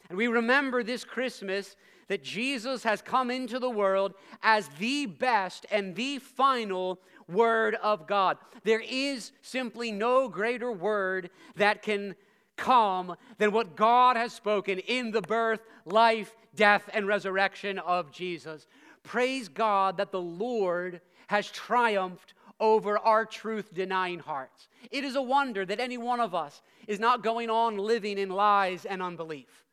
And 0.08 0.18
we 0.18 0.26
remember 0.26 0.82
this 0.82 1.04
Christmas 1.04 1.76
that 2.08 2.22
Jesus 2.22 2.82
has 2.82 3.00
come 3.00 3.30
into 3.30 3.58
the 3.58 3.70
world 3.70 4.14
as 4.42 4.68
the 4.78 5.06
best 5.06 5.64
and 5.70 5.94
the 5.94 6.18
final 6.18 7.00
word 7.28 7.76
of 7.76 8.06
God. 8.06 8.38
There 8.64 8.82
is 8.86 9.32
simply 9.42 9.92
no 9.92 10.28
greater 10.28 10.72
word 10.72 11.30
that 11.56 11.82
can 11.82 12.14
come 12.56 13.16
than 13.38 13.52
what 13.52 13.76
God 13.76 14.16
has 14.16 14.32
spoken 14.32 14.78
in 14.78 15.10
the 15.10 15.22
birth, 15.22 15.60
life, 15.84 16.36
death, 16.54 16.88
and 16.92 17.06
resurrection 17.06 17.78
of 17.78 18.12
Jesus. 18.12 18.66
Praise 19.02 19.48
God 19.48 19.96
that 19.96 20.12
the 20.12 20.20
Lord 20.20 21.00
has 21.26 21.50
triumphed 21.50 22.34
over 22.60 22.98
our 22.98 23.26
truth 23.26 23.74
denying 23.74 24.20
hearts. 24.20 24.68
It 24.90 25.04
is 25.04 25.16
a 25.16 25.22
wonder 25.22 25.66
that 25.66 25.80
any 25.80 25.98
one 25.98 26.20
of 26.20 26.34
us 26.34 26.62
is 26.86 27.00
not 27.00 27.22
going 27.22 27.50
on 27.50 27.76
living 27.76 28.18
in 28.18 28.30
lies 28.30 28.84
and 28.84 29.02
unbelief. 29.02 29.64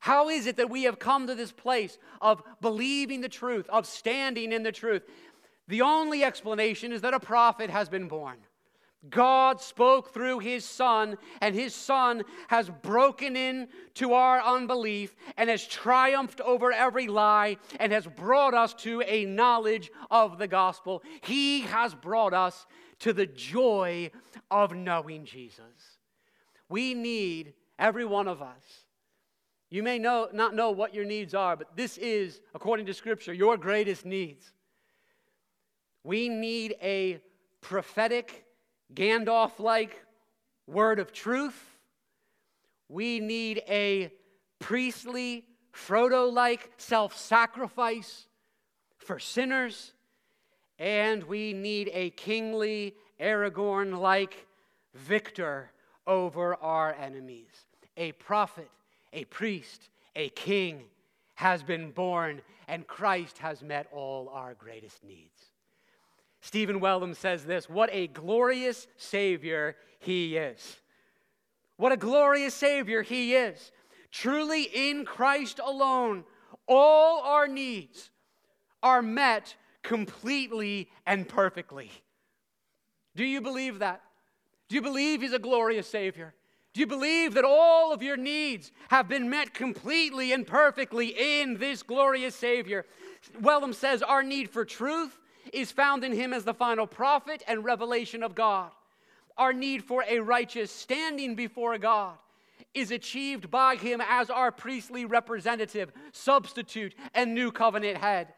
How 0.00 0.30
is 0.30 0.46
it 0.46 0.56
that 0.56 0.70
we 0.70 0.84
have 0.84 0.98
come 0.98 1.26
to 1.26 1.34
this 1.34 1.52
place 1.52 1.98
of 2.22 2.42
believing 2.60 3.20
the 3.20 3.28
truth, 3.28 3.68
of 3.68 3.86
standing 3.86 4.52
in 4.52 4.62
the 4.62 4.72
truth? 4.72 5.02
The 5.70 5.82
only 5.82 6.24
explanation 6.24 6.90
is 6.90 7.02
that 7.02 7.14
a 7.14 7.20
prophet 7.20 7.70
has 7.70 7.88
been 7.88 8.08
born. 8.08 8.38
God 9.08 9.60
spoke 9.60 10.12
through 10.12 10.40
his 10.40 10.64
son, 10.64 11.16
and 11.40 11.54
his 11.54 11.74
son 11.74 12.24
has 12.48 12.68
broken 12.68 13.36
into 13.36 14.12
our 14.12 14.42
unbelief 14.42 15.14
and 15.36 15.48
has 15.48 15.64
triumphed 15.64 16.40
over 16.40 16.72
every 16.72 17.06
lie 17.06 17.56
and 17.78 17.92
has 17.92 18.04
brought 18.04 18.52
us 18.52 18.74
to 18.74 19.00
a 19.06 19.24
knowledge 19.24 19.92
of 20.10 20.38
the 20.38 20.48
gospel. 20.48 21.04
He 21.22 21.60
has 21.60 21.94
brought 21.94 22.34
us 22.34 22.66
to 22.98 23.12
the 23.12 23.26
joy 23.26 24.10
of 24.50 24.74
knowing 24.74 25.24
Jesus. 25.24 25.98
We 26.68 26.94
need, 26.94 27.54
every 27.78 28.04
one 28.04 28.26
of 28.26 28.42
us, 28.42 28.84
you 29.70 29.84
may 29.84 30.00
know, 30.00 30.28
not 30.32 30.52
know 30.52 30.72
what 30.72 30.94
your 30.94 31.04
needs 31.04 31.32
are, 31.32 31.54
but 31.54 31.76
this 31.76 31.96
is, 31.96 32.40
according 32.56 32.86
to 32.86 32.92
Scripture, 32.92 33.32
your 33.32 33.56
greatest 33.56 34.04
needs. 34.04 34.52
We 36.02 36.28
need 36.28 36.76
a 36.82 37.20
prophetic, 37.60 38.44
Gandalf 38.94 39.58
like 39.58 40.04
word 40.66 40.98
of 40.98 41.12
truth. 41.12 41.78
We 42.88 43.20
need 43.20 43.62
a 43.68 44.12
priestly, 44.58 45.44
Frodo 45.72 46.32
like 46.32 46.70
self 46.78 47.16
sacrifice 47.16 48.26
for 48.98 49.18
sinners. 49.18 49.92
And 50.78 51.22
we 51.24 51.52
need 51.52 51.90
a 51.92 52.10
kingly, 52.10 52.94
Aragorn 53.20 53.98
like 53.98 54.46
victor 54.94 55.70
over 56.06 56.54
our 56.56 56.94
enemies. 56.94 57.66
A 57.96 58.12
prophet, 58.12 58.70
a 59.12 59.24
priest, 59.26 59.90
a 60.16 60.30
king 60.30 60.84
has 61.34 61.62
been 61.62 61.90
born, 61.90 62.40
and 62.66 62.86
Christ 62.86 63.38
has 63.38 63.62
met 63.62 63.86
all 63.92 64.28
our 64.30 64.54
greatest 64.54 65.04
needs. 65.04 65.49
Stephen 66.40 66.80
Wellum 66.80 67.14
says 67.14 67.44
this 67.44 67.68
What 67.68 67.90
a 67.92 68.06
glorious 68.08 68.86
Savior 68.96 69.76
he 69.98 70.36
is! 70.36 70.80
What 71.76 71.92
a 71.92 71.96
glorious 71.96 72.54
Savior 72.54 73.02
he 73.02 73.34
is! 73.34 73.72
Truly, 74.10 74.64
in 74.64 75.04
Christ 75.04 75.60
alone, 75.64 76.24
all 76.66 77.22
our 77.22 77.46
needs 77.46 78.10
are 78.82 79.02
met 79.02 79.54
completely 79.82 80.90
and 81.06 81.28
perfectly. 81.28 81.90
Do 83.14 83.24
you 83.24 83.40
believe 83.40 83.78
that? 83.80 84.02
Do 84.68 84.76
you 84.76 84.82
believe 84.82 85.20
He's 85.20 85.32
a 85.32 85.38
glorious 85.38 85.86
Savior? 85.86 86.34
Do 86.72 86.80
you 86.80 86.86
believe 86.86 87.34
that 87.34 87.44
all 87.44 87.92
of 87.92 88.02
your 88.02 88.16
needs 88.16 88.70
have 88.88 89.08
been 89.08 89.28
met 89.28 89.52
completely 89.52 90.32
and 90.32 90.46
perfectly 90.46 91.40
in 91.40 91.58
this 91.58 91.82
glorious 91.82 92.34
Savior? 92.36 92.86
Wellum 93.40 93.74
says 93.74 94.02
our 94.02 94.22
need 94.22 94.48
for 94.48 94.64
truth 94.64 95.18
is 95.52 95.72
found 95.72 96.04
in 96.04 96.12
him 96.12 96.32
as 96.32 96.44
the 96.44 96.54
final 96.54 96.86
prophet 96.86 97.42
and 97.46 97.64
revelation 97.64 98.22
of 98.22 98.34
God. 98.34 98.70
Our 99.36 99.52
need 99.52 99.84
for 99.84 100.04
a 100.08 100.20
righteous 100.20 100.70
standing 100.70 101.34
before 101.34 101.78
God 101.78 102.16
is 102.74 102.90
achieved 102.90 103.50
by 103.50 103.76
him 103.76 104.00
as 104.06 104.30
our 104.30 104.52
priestly 104.52 105.04
representative, 105.04 105.90
substitute, 106.12 106.94
and 107.14 107.34
new 107.34 107.50
covenant 107.50 107.98
head. 107.98 108.28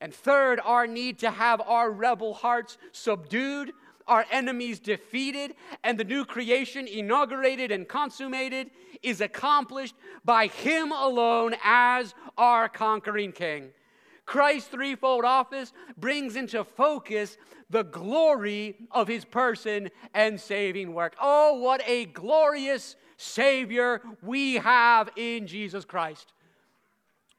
And 0.00 0.14
third, 0.14 0.60
our 0.64 0.86
need 0.86 1.18
to 1.20 1.30
have 1.30 1.60
our 1.60 1.90
rebel 1.90 2.34
hearts 2.34 2.78
subdued, 2.92 3.72
our 4.06 4.24
enemies 4.30 4.80
defeated, 4.80 5.54
and 5.82 5.98
the 5.98 6.04
new 6.04 6.24
creation 6.24 6.86
inaugurated 6.86 7.70
and 7.70 7.88
consummated 7.88 8.70
is 9.02 9.20
accomplished 9.20 9.94
by 10.24 10.46
him 10.46 10.92
alone 10.92 11.54
as 11.62 12.14
our 12.36 12.68
conquering 12.68 13.32
king. 13.32 13.70
Christ's 14.26 14.68
threefold 14.68 15.24
office 15.24 15.72
brings 15.96 16.36
into 16.36 16.64
focus 16.64 17.36
the 17.70 17.84
glory 17.84 18.76
of 18.90 19.08
his 19.08 19.24
person 19.24 19.90
and 20.14 20.40
saving 20.40 20.94
work. 20.94 21.14
Oh, 21.20 21.58
what 21.60 21.82
a 21.86 22.06
glorious 22.06 22.96
Savior 23.16 24.00
we 24.22 24.54
have 24.54 25.10
in 25.16 25.46
Jesus 25.46 25.84
Christ. 25.84 26.32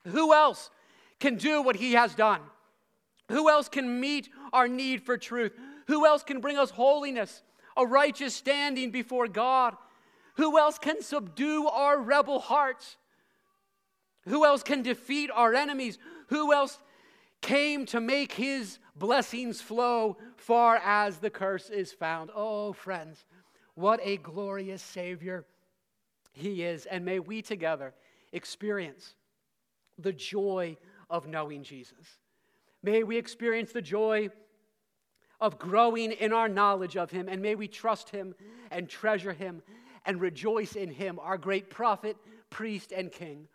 Who 0.07 0.33
else 0.33 0.69
can 1.19 1.35
do 1.35 1.61
what 1.61 1.75
he 1.75 1.93
has 1.93 2.13
done? 2.13 2.41
Who 3.29 3.49
else 3.49 3.69
can 3.69 3.99
meet 3.99 4.29
our 4.53 4.67
need 4.67 5.03
for 5.03 5.17
truth? 5.17 5.53
Who 5.87 6.05
else 6.05 6.23
can 6.23 6.39
bring 6.39 6.57
us 6.57 6.69
holiness, 6.69 7.41
a 7.75 7.85
righteous 7.85 8.35
standing 8.35 8.91
before 8.91 9.27
God? 9.27 9.75
Who 10.35 10.59
else 10.59 10.77
can 10.77 11.01
subdue 11.01 11.67
our 11.67 11.99
rebel 11.99 12.39
hearts? 12.39 12.97
Who 14.27 14.45
else 14.45 14.63
can 14.63 14.81
defeat 14.81 15.29
our 15.33 15.53
enemies? 15.53 15.97
Who 16.27 16.53
else 16.53 16.79
came 17.41 17.85
to 17.87 17.99
make 17.99 18.33
his 18.33 18.79
blessings 18.95 19.61
flow 19.61 20.17
far 20.37 20.77
as 20.77 21.17
the 21.17 21.29
curse 21.29 21.69
is 21.69 21.91
found? 21.91 22.31
Oh, 22.35 22.73
friends, 22.73 23.25
what 23.75 23.99
a 24.03 24.17
glorious 24.17 24.81
Savior 24.81 25.45
he 26.33 26.63
is. 26.63 26.85
And 26.85 27.05
may 27.05 27.19
we 27.19 27.41
together 27.41 27.93
experience 28.31 29.15
the 29.97 30.13
joy 30.13 30.77
of 31.09 31.27
knowing 31.27 31.63
Jesus. 31.63 32.19
May 32.83 33.03
we 33.03 33.17
experience 33.17 33.71
the 33.71 33.81
joy 33.81 34.29
of 35.39 35.57
growing 35.59 36.11
in 36.11 36.33
our 36.33 36.47
knowledge 36.47 36.97
of 36.97 37.11
him, 37.11 37.27
and 37.27 37.41
may 37.41 37.55
we 37.55 37.67
trust 37.67 38.09
him 38.09 38.35
and 38.71 38.89
treasure 38.89 39.33
him 39.33 39.61
and 40.05 40.21
rejoice 40.21 40.75
in 40.75 40.91
him, 40.91 41.19
our 41.19 41.37
great 41.37 41.69
prophet, 41.69 42.15
priest, 42.49 42.91
and 42.91 43.11
king, 43.11 43.47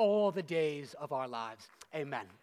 all 0.00 0.32
the 0.32 0.42
days 0.42 0.94
of 0.98 1.12
our 1.12 1.28
lives. 1.28 1.68
Amen. 1.94 2.39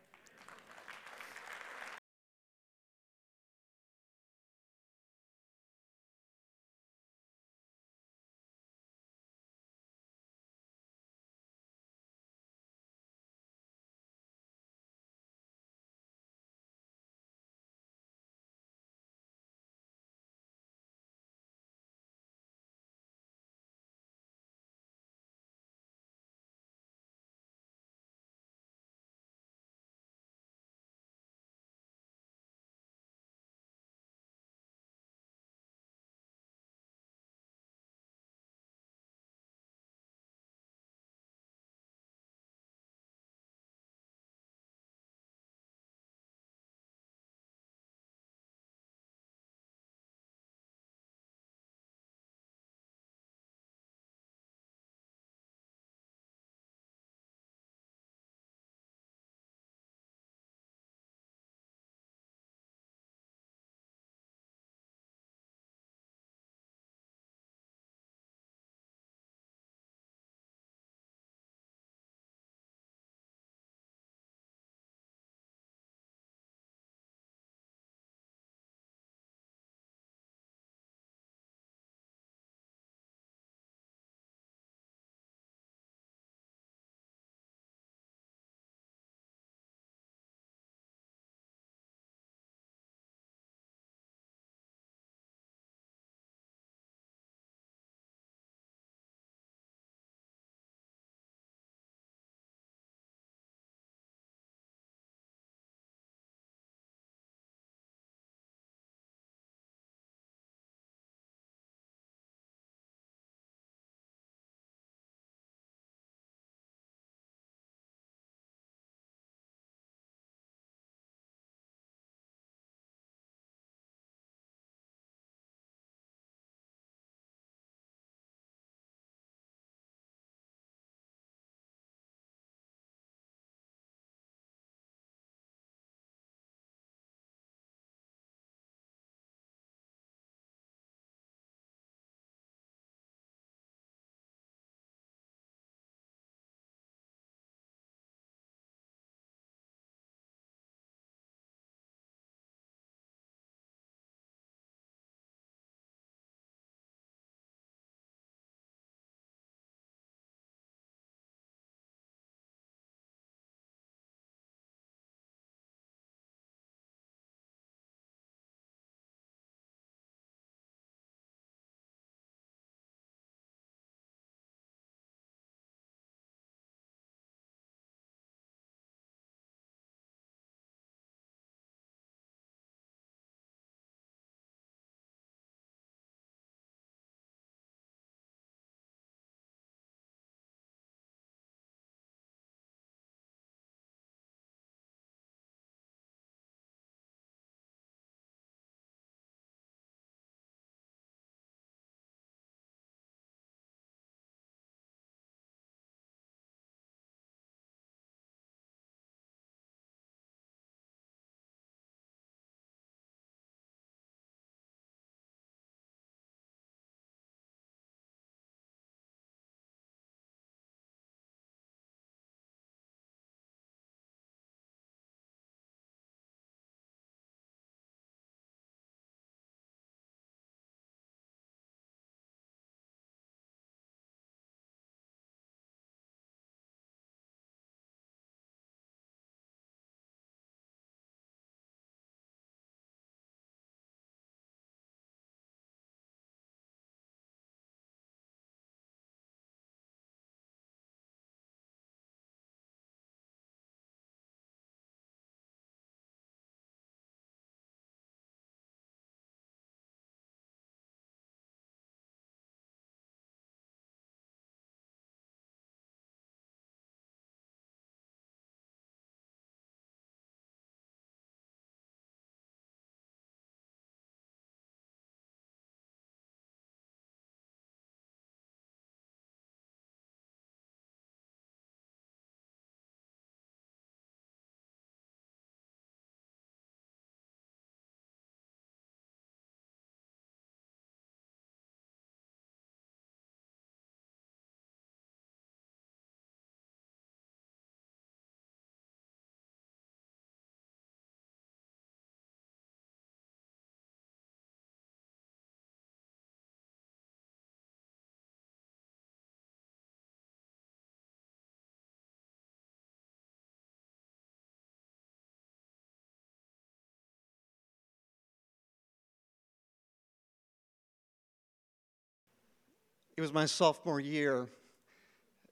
It 323.18 323.22
was 323.22 323.34
my 323.34 323.48
sophomore 323.48 324.00
year 324.00 324.48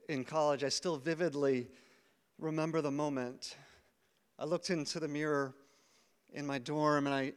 in 0.07 0.23
college. 0.23 0.63
I 0.63 0.69
still 0.69 0.97
vividly 0.97 1.67
remember 2.37 2.79
the 2.79 2.91
moment. 2.91 3.57
I 4.37 4.45
looked 4.45 4.69
into 4.69 4.99
the 4.99 5.07
mirror 5.07 5.55
in 6.31 6.45
my 6.45 6.59
dorm 6.59 7.07
and 7.07 7.15
I, 7.15 7.33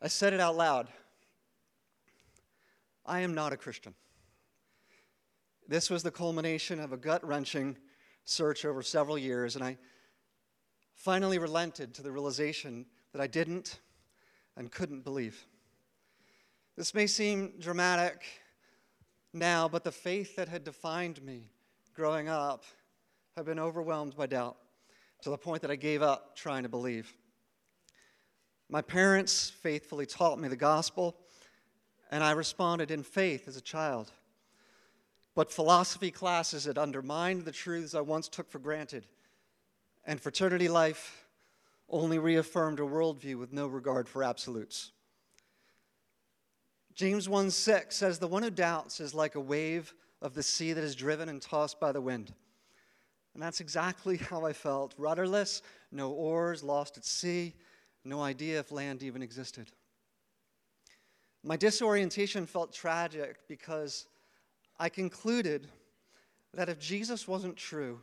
I 0.00 0.08
said 0.08 0.32
it 0.32 0.40
out 0.40 0.56
loud 0.56 0.88
I 3.04 3.20
am 3.20 3.34
not 3.34 3.52
a 3.52 3.58
Christian. 3.58 3.94
This 5.68 5.90
was 5.90 6.02
the 6.02 6.10
culmination 6.10 6.80
of 6.80 6.94
a 6.94 6.96
gut 6.96 7.22
wrenching 7.22 7.76
search 8.24 8.64
over 8.64 8.82
several 8.82 9.18
years, 9.18 9.54
and 9.54 9.62
I 9.62 9.76
finally 10.94 11.38
relented 11.38 11.92
to 11.94 12.02
the 12.02 12.12
realization 12.12 12.86
that 13.12 13.20
I 13.20 13.26
didn't 13.26 13.80
and 14.56 14.70
couldn't 14.70 15.04
believe. 15.04 15.46
This 16.74 16.94
may 16.94 17.06
seem 17.06 17.52
dramatic 17.58 18.24
now, 19.32 19.68
but 19.68 19.84
the 19.84 19.92
faith 19.92 20.36
that 20.36 20.48
had 20.48 20.64
defined 20.64 21.22
me 21.22 21.50
growing 21.94 22.28
up 22.28 22.64
had 23.36 23.44
been 23.44 23.58
overwhelmed 23.58 24.16
by 24.16 24.26
doubt 24.26 24.56
to 25.22 25.30
the 25.30 25.38
point 25.38 25.62
that 25.62 25.70
I 25.70 25.76
gave 25.76 26.02
up 26.02 26.36
trying 26.36 26.62
to 26.62 26.68
believe. 26.68 27.12
My 28.68 28.82
parents 28.82 29.50
faithfully 29.50 30.06
taught 30.06 30.38
me 30.38 30.48
the 30.48 30.56
gospel, 30.56 31.16
and 32.10 32.22
I 32.22 32.32
responded 32.32 32.90
in 32.90 33.02
faith 33.02 33.48
as 33.48 33.56
a 33.56 33.62
child. 33.62 34.10
But 35.34 35.52
philosophy 35.52 36.10
classes 36.10 36.64
had 36.64 36.78
undermined 36.78 37.44
the 37.44 37.52
truths 37.52 37.94
I 37.94 38.00
once 38.00 38.28
took 38.28 38.50
for 38.50 38.58
granted, 38.58 39.06
and 40.04 40.20
fraternity 40.20 40.68
life 40.68 41.26
only 41.88 42.18
reaffirmed 42.18 42.80
a 42.80 42.82
worldview 42.82 43.36
with 43.36 43.52
no 43.52 43.66
regard 43.66 44.08
for 44.08 44.22
absolutes. 44.22 44.92
James 46.98 47.28
1 47.28 47.52
6 47.52 47.94
says, 47.94 48.18
The 48.18 48.26
one 48.26 48.42
who 48.42 48.50
doubts 48.50 48.98
is 48.98 49.14
like 49.14 49.36
a 49.36 49.40
wave 49.40 49.94
of 50.20 50.34
the 50.34 50.42
sea 50.42 50.72
that 50.72 50.82
is 50.82 50.96
driven 50.96 51.28
and 51.28 51.40
tossed 51.40 51.78
by 51.78 51.92
the 51.92 52.00
wind. 52.00 52.34
And 53.34 53.42
that's 53.42 53.60
exactly 53.60 54.16
how 54.30 54.44
I 54.44 54.52
felt 54.52 54.96
rudderless, 54.98 55.62
no 55.92 56.10
oars, 56.10 56.64
lost 56.64 56.96
at 56.96 57.04
sea, 57.04 57.54
no 58.04 58.20
idea 58.20 58.58
if 58.58 58.72
land 58.72 59.04
even 59.04 59.22
existed. 59.22 59.70
My 61.44 61.56
disorientation 61.56 62.46
felt 62.46 62.72
tragic 62.72 63.46
because 63.46 64.08
I 64.76 64.88
concluded 64.88 65.68
that 66.52 66.68
if 66.68 66.80
Jesus 66.80 67.28
wasn't 67.28 67.56
true, 67.56 68.00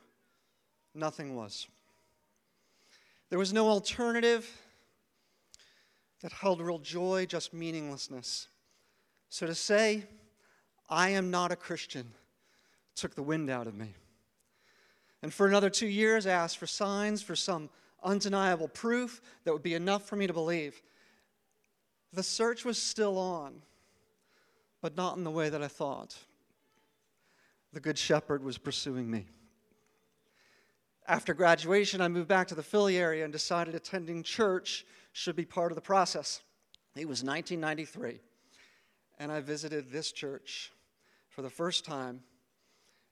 nothing 0.93 1.35
was. 1.35 1.67
There 3.29 3.39
was 3.39 3.51
no 3.51 3.67
alternative 3.67 4.49
that 6.21 6.31
held 6.31 6.61
real 6.61 6.79
joy, 6.79 7.25
just 7.25 7.53
meaninglessness. 7.53 8.47
So 9.36 9.45
to 9.45 9.53
say, 9.53 10.05
I 10.88 11.09
am 11.09 11.29
not 11.29 11.51
a 11.51 11.57
Christian, 11.57 12.09
took 12.95 13.15
the 13.15 13.21
wind 13.21 13.49
out 13.49 13.67
of 13.67 13.75
me. 13.75 13.93
And 15.21 15.33
for 15.33 15.45
another 15.45 15.69
two 15.69 15.89
years, 15.89 16.25
I 16.25 16.31
asked 16.31 16.57
for 16.57 16.67
signs, 16.67 17.21
for 17.21 17.36
some 17.36 17.69
undeniable 18.01 18.69
proof 18.69 19.21
that 19.43 19.51
would 19.51 19.61
be 19.61 19.73
enough 19.73 20.07
for 20.07 20.15
me 20.15 20.25
to 20.25 20.31
believe. 20.31 20.81
The 22.13 22.23
search 22.23 22.63
was 22.63 22.81
still 22.81 23.17
on, 23.17 23.61
but 24.81 24.95
not 24.95 25.17
in 25.17 25.25
the 25.25 25.31
way 25.31 25.49
that 25.49 25.61
I 25.61 25.67
thought. 25.67 26.15
The 27.73 27.81
Good 27.81 27.97
Shepherd 27.97 28.41
was 28.41 28.57
pursuing 28.57 29.11
me. 29.11 29.25
After 31.09 31.33
graduation, 31.33 31.99
I 31.99 32.07
moved 32.07 32.29
back 32.29 32.47
to 32.47 32.55
the 32.55 32.63
Philly 32.63 32.97
area 32.97 33.25
and 33.25 33.33
decided 33.33 33.75
attending 33.75 34.23
church 34.23 34.86
should 35.11 35.36
be 35.36 35.43
part 35.43 35.73
of 35.73 35.75
the 35.75 35.81
process. 35.81 36.39
It 36.95 37.09
was 37.09 37.21
1993, 37.21 38.21
and 39.20 39.32
I 39.32 39.39
visited 39.39 39.91
this 39.91 40.11
church 40.11 40.72
for 41.30 41.41
the 41.41 41.49
first 41.49 41.86
time, 41.86 42.22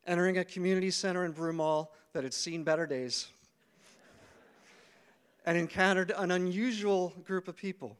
entering 0.05 0.37
a 0.37 0.45
community 0.45 0.91
center 0.91 1.25
in 1.25 1.33
Broomall 1.33 1.87
that 2.13 2.23
had 2.23 2.33
seen 2.33 2.63
better 2.63 2.85
days, 2.85 3.27
and 5.45 5.57
encountered 5.57 6.11
an 6.15 6.31
unusual 6.31 7.13
group 7.25 7.47
of 7.47 7.55
people. 7.55 7.97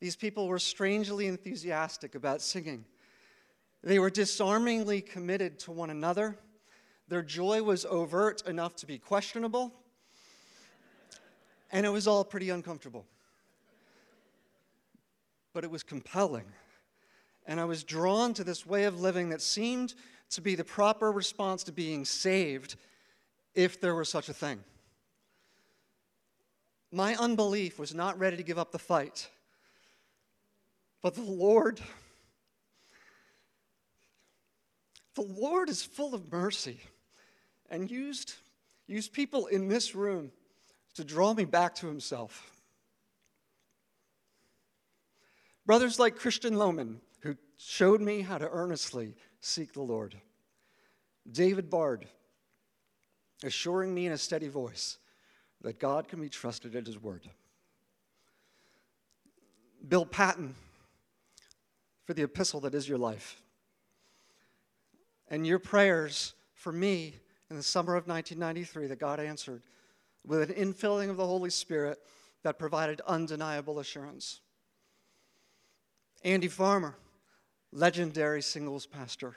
These 0.00 0.16
people 0.16 0.48
were 0.48 0.58
strangely 0.58 1.26
enthusiastic 1.26 2.14
about 2.14 2.42
singing. 2.42 2.84
They 3.82 3.98
were 3.98 4.10
disarmingly 4.10 5.00
committed 5.00 5.58
to 5.60 5.70
one 5.70 5.90
another 5.90 6.36
their 7.08 7.22
joy 7.22 7.62
was 7.62 7.84
overt 7.84 8.42
enough 8.46 8.74
to 8.76 8.86
be 8.86 8.98
questionable, 8.98 9.72
and 11.70 11.86
it 11.86 11.90
was 11.90 12.08
all 12.08 12.24
pretty 12.24 12.50
uncomfortable. 12.50 13.06
But 15.52 15.62
it 15.62 15.70
was 15.70 15.82
compelling. 15.82 16.46
And 17.46 17.60
I 17.60 17.64
was 17.64 17.84
drawn 17.84 18.34
to 18.34 18.44
this 18.44 18.66
way 18.66 18.84
of 18.84 19.00
living 19.00 19.28
that 19.30 19.40
seemed 19.40 19.94
to 20.30 20.40
be 20.40 20.54
the 20.54 20.64
proper 20.64 21.12
response 21.12 21.62
to 21.64 21.72
being 21.72 22.04
saved, 22.04 22.76
if 23.54 23.80
there 23.80 23.94
were 23.94 24.04
such 24.04 24.28
a 24.28 24.34
thing. 24.34 24.62
My 26.92 27.14
unbelief 27.16 27.78
was 27.78 27.94
not 27.94 28.18
ready 28.18 28.36
to 28.36 28.42
give 28.42 28.58
up 28.58 28.72
the 28.72 28.78
fight. 28.78 29.28
But 31.02 31.14
the 31.14 31.22
Lord, 31.22 31.80
the 35.14 35.22
Lord 35.22 35.68
is 35.68 35.82
full 35.82 36.14
of 36.14 36.32
mercy 36.32 36.80
and 37.70 37.90
used, 37.90 38.34
used 38.86 39.12
people 39.12 39.46
in 39.46 39.68
this 39.68 39.94
room 39.94 40.32
to 40.94 41.04
draw 41.04 41.32
me 41.32 41.44
back 41.44 41.74
to 41.76 41.86
himself. 41.86 42.50
Brothers 45.64 45.98
like 45.98 46.16
Christian 46.16 46.54
Lohman, 46.54 46.96
who 47.20 47.36
showed 47.56 48.00
me 48.00 48.20
how 48.20 48.38
to 48.38 48.48
earnestly 48.48 49.14
seek 49.40 49.72
the 49.72 49.82
Lord. 49.82 50.16
David 51.30 51.70
Bard, 51.70 52.06
assuring 53.42 53.94
me 53.94 54.06
in 54.06 54.12
a 54.12 54.18
steady 54.18 54.48
voice 54.48 54.98
that 55.62 55.78
God 55.78 56.08
can 56.08 56.20
be 56.20 56.28
trusted 56.28 56.76
at 56.76 56.86
his 56.86 57.00
word. 57.00 57.28
Bill 59.88 60.06
Patton, 60.06 60.54
for 62.04 62.14
the 62.14 62.22
epistle 62.22 62.60
that 62.60 62.74
is 62.74 62.88
your 62.88 62.98
life. 62.98 63.42
And 65.28 65.46
your 65.46 65.58
prayers 65.58 66.34
for 66.54 66.72
me 66.72 67.14
in 67.50 67.56
the 67.56 67.62
summer 67.62 67.94
of 67.96 68.06
1993 68.06 68.88
that 68.88 68.98
God 68.98 69.20
answered 69.20 69.62
with 70.24 70.50
an 70.50 70.56
infilling 70.56 71.10
of 71.10 71.16
the 71.16 71.26
Holy 71.26 71.50
Spirit 71.50 71.98
that 72.42 72.58
provided 72.58 73.00
undeniable 73.06 73.78
assurance. 73.78 74.40
Andy 76.24 76.48
Farmer, 76.48 76.96
legendary 77.72 78.42
singles 78.42 78.86
pastor, 78.86 79.36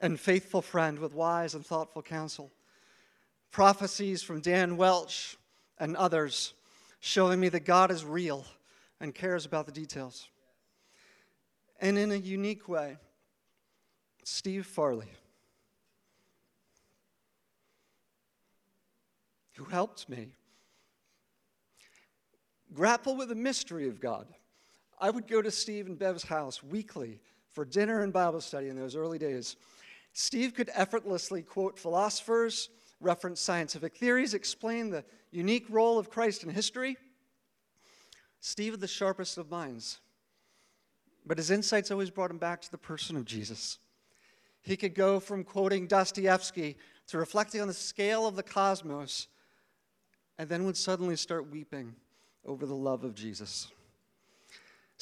and 0.00 0.18
faithful 0.18 0.62
friend 0.62 0.98
with 0.98 1.14
wise 1.14 1.54
and 1.54 1.64
thoughtful 1.64 2.02
counsel. 2.02 2.50
Prophecies 3.50 4.22
from 4.22 4.40
Dan 4.40 4.76
Welch 4.76 5.36
and 5.78 5.96
others 5.96 6.54
showing 7.00 7.38
me 7.38 7.48
that 7.50 7.64
God 7.64 7.90
is 7.90 8.04
real 8.04 8.44
and 9.00 9.14
cares 9.14 9.44
about 9.44 9.66
the 9.66 9.72
details. 9.72 10.28
And 11.80 11.98
in 11.98 12.12
a 12.12 12.16
unique 12.16 12.68
way, 12.68 12.96
Steve 14.24 14.66
Farley 14.66 15.10
who 19.62 19.64
helped 19.64 20.08
me 20.08 20.28
grapple 22.72 23.16
with 23.16 23.28
the 23.28 23.34
mystery 23.34 23.88
of 23.88 24.00
God. 24.00 24.26
I 25.02 25.10
would 25.10 25.26
go 25.26 25.42
to 25.42 25.50
Steve 25.50 25.88
and 25.88 25.98
Bev's 25.98 26.22
house 26.22 26.62
weekly 26.62 27.18
for 27.50 27.64
dinner 27.64 28.02
and 28.02 28.12
Bible 28.12 28.40
study 28.40 28.68
in 28.68 28.76
those 28.76 28.94
early 28.94 29.18
days. 29.18 29.56
Steve 30.12 30.54
could 30.54 30.70
effortlessly 30.74 31.42
quote 31.42 31.76
philosophers, 31.76 32.68
reference 33.00 33.40
scientific 33.40 33.96
theories, 33.96 34.32
explain 34.32 34.90
the 34.90 35.04
unique 35.32 35.66
role 35.68 35.98
of 35.98 36.08
Christ 36.08 36.44
in 36.44 36.50
history. 36.50 36.96
Steve 38.38 38.78
the 38.78 38.86
sharpest 38.86 39.38
of 39.38 39.50
minds, 39.50 39.98
but 41.26 41.36
his 41.36 41.50
insights 41.50 41.90
always 41.90 42.10
brought 42.10 42.30
him 42.30 42.38
back 42.38 42.62
to 42.62 42.70
the 42.70 42.78
person 42.78 43.16
of 43.16 43.24
Jesus. 43.24 43.78
He 44.62 44.76
could 44.76 44.94
go 44.94 45.18
from 45.18 45.42
quoting 45.42 45.88
Dostoevsky 45.88 46.76
to 47.08 47.18
reflecting 47.18 47.60
on 47.60 47.66
the 47.66 47.74
scale 47.74 48.24
of 48.24 48.36
the 48.36 48.42
cosmos 48.44 49.26
and 50.38 50.48
then 50.48 50.64
would 50.64 50.76
suddenly 50.76 51.16
start 51.16 51.50
weeping 51.50 51.96
over 52.46 52.66
the 52.66 52.74
love 52.74 53.02
of 53.02 53.16
Jesus. 53.16 53.66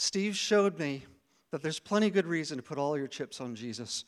Steve 0.01 0.35
showed 0.35 0.79
me 0.79 1.05
that 1.51 1.63
there's 1.63 1.79
plenty 1.79 2.09
good 2.09 2.27
reason 2.27 2.57
to 2.57 2.63
put 2.63 2.79
all 2.79 2.97
your 2.97 3.07
chips 3.07 3.39
on 3.39 3.55
Jesus, 3.55 4.07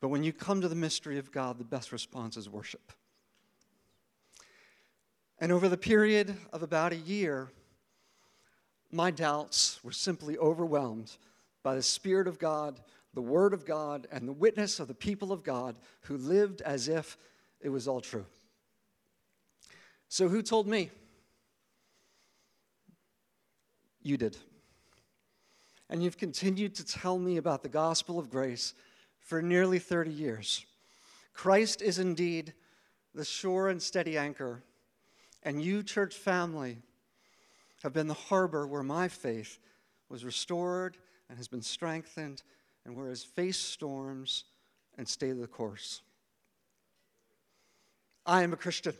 but 0.00 0.06
when 0.06 0.22
you 0.22 0.32
come 0.32 0.60
to 0.60 0.68
the 0.68 0.76
mystery 0.76 1.18
of 1.18 1.32
God, 1.32 1.58
the 1.58 1.64
best 1.64 1.90
response 1.90 2.36
is 2.36 2.48
worship. 2.48 2.92
And 5.40 5.50
over 5.50 5.68
the 5.68 5.76
period 5.76 6.36
of 6.52 6.62
about 6.62 6.92
a 6.92 6.96
year, 6.96 7.48
my 8.92 9.10
doubts 9.10 9.82
were 9.82 9.90
simply 9.90 10.38
overwhelmed 10.38 11.16
by 11.64 11.74
the 11.74 11.82
Spirit 11.82 12.28
of 12.28 12.38
God, 12.38 12.78
the 13.12 13.20
Word 13.20 13.52
of 13.52 13.66
God, 13.66 14.06
and 14.12 14.28
the 14.28 14.32
witness 14.32 14.78
of 14.78 14.86
the 14.86 14.94
people 14.94 15.32
of 15.32 15.42
God 15.42 15.74
who 16.02 16.16
lived 16.18 16.62
as 16.62 16.86
if 16.86 17.18
it 17.60 17.70
was 17.70 17.88
all 17.88 18.00
true. 18.00 18.26
So, 20.08 20.28
who 20.28 20.40
told 20.40 20.68
me? 20.68 20.92
You 24.04 24.16
did. 24.16 24.36
And 25.88 26.02
you've 26.02 26.18
continued 26.18 26.74
to 26.74 26.84
tell 26.84 27.18
me 27.18 27.36
about 27.36 27.62
the 27.62 27.68
gospel 27.68 28.18
of 28.18 28.30
grace 28.30 28.74
for 29.20 29.40
nearly 29.40 29.78
30 29.78 30.10
years. 30.10 30.64
Christ 31.32 31.82
is 31.82 31.98
indeed 31.98 32.52
the 33.14 33.24
sure 33.24 33.68
and 33.68 33.82
steady 33.82 34.18
anchor, 34.18 34.62
and 35.42 35.62
you, 35.62 35.82
church 35.82 36.14
family, 36.14 36.78
have 37.82 37.92
been 37.92 38.08
the 38.08 38.14
harbor 38.14 38.66
where 38.66 38.82
my 38.82 39.08
faith 39.08 39.58
was 40.08 40.24
restored 40.24 40.96
and 41.28 41.36
has 41.36 41.48
been 41.48 41.62
strengthened, 41.62 42.42
and 42.84 42.94
where 42.94 43.08
has 43.08 43.24
faced 43.24 43.70
storms 43.70 44.44
and 44.96 45.08
stayed 45.08 45.40
the 45.40 45.46
course. 45.46 46.02
I 48.24 48.42
am 48.42 48.52
a 48.52 48.56
Christian. 48.56 48.94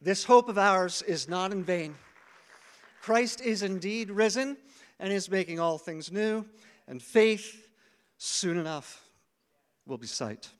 This 0.00 0.24
hope 0.24 0.48
of 0.48 0.56
ours 0.56 1.02
is 1.02 1.28
not 1.28 1.52
in 1.52 1.64
vain. 1.64 1.94
Christ 3.02 3.40
is 3.40 3.62
indeed 3.62 4.10
risen 4.10 4.56
and 5.00 5.12
is 5.12 5.30
making 5.30 5.58
all 5.58 5.78
things 5.78 6.12
new, 6.12 6.44
and 6.86 7.02
faith 7.02 7.68
soon 8.18 8.58
enough 8.58 9.02
will 9.86 9.98
be 9.98 10.06
sight. 10.06 10.50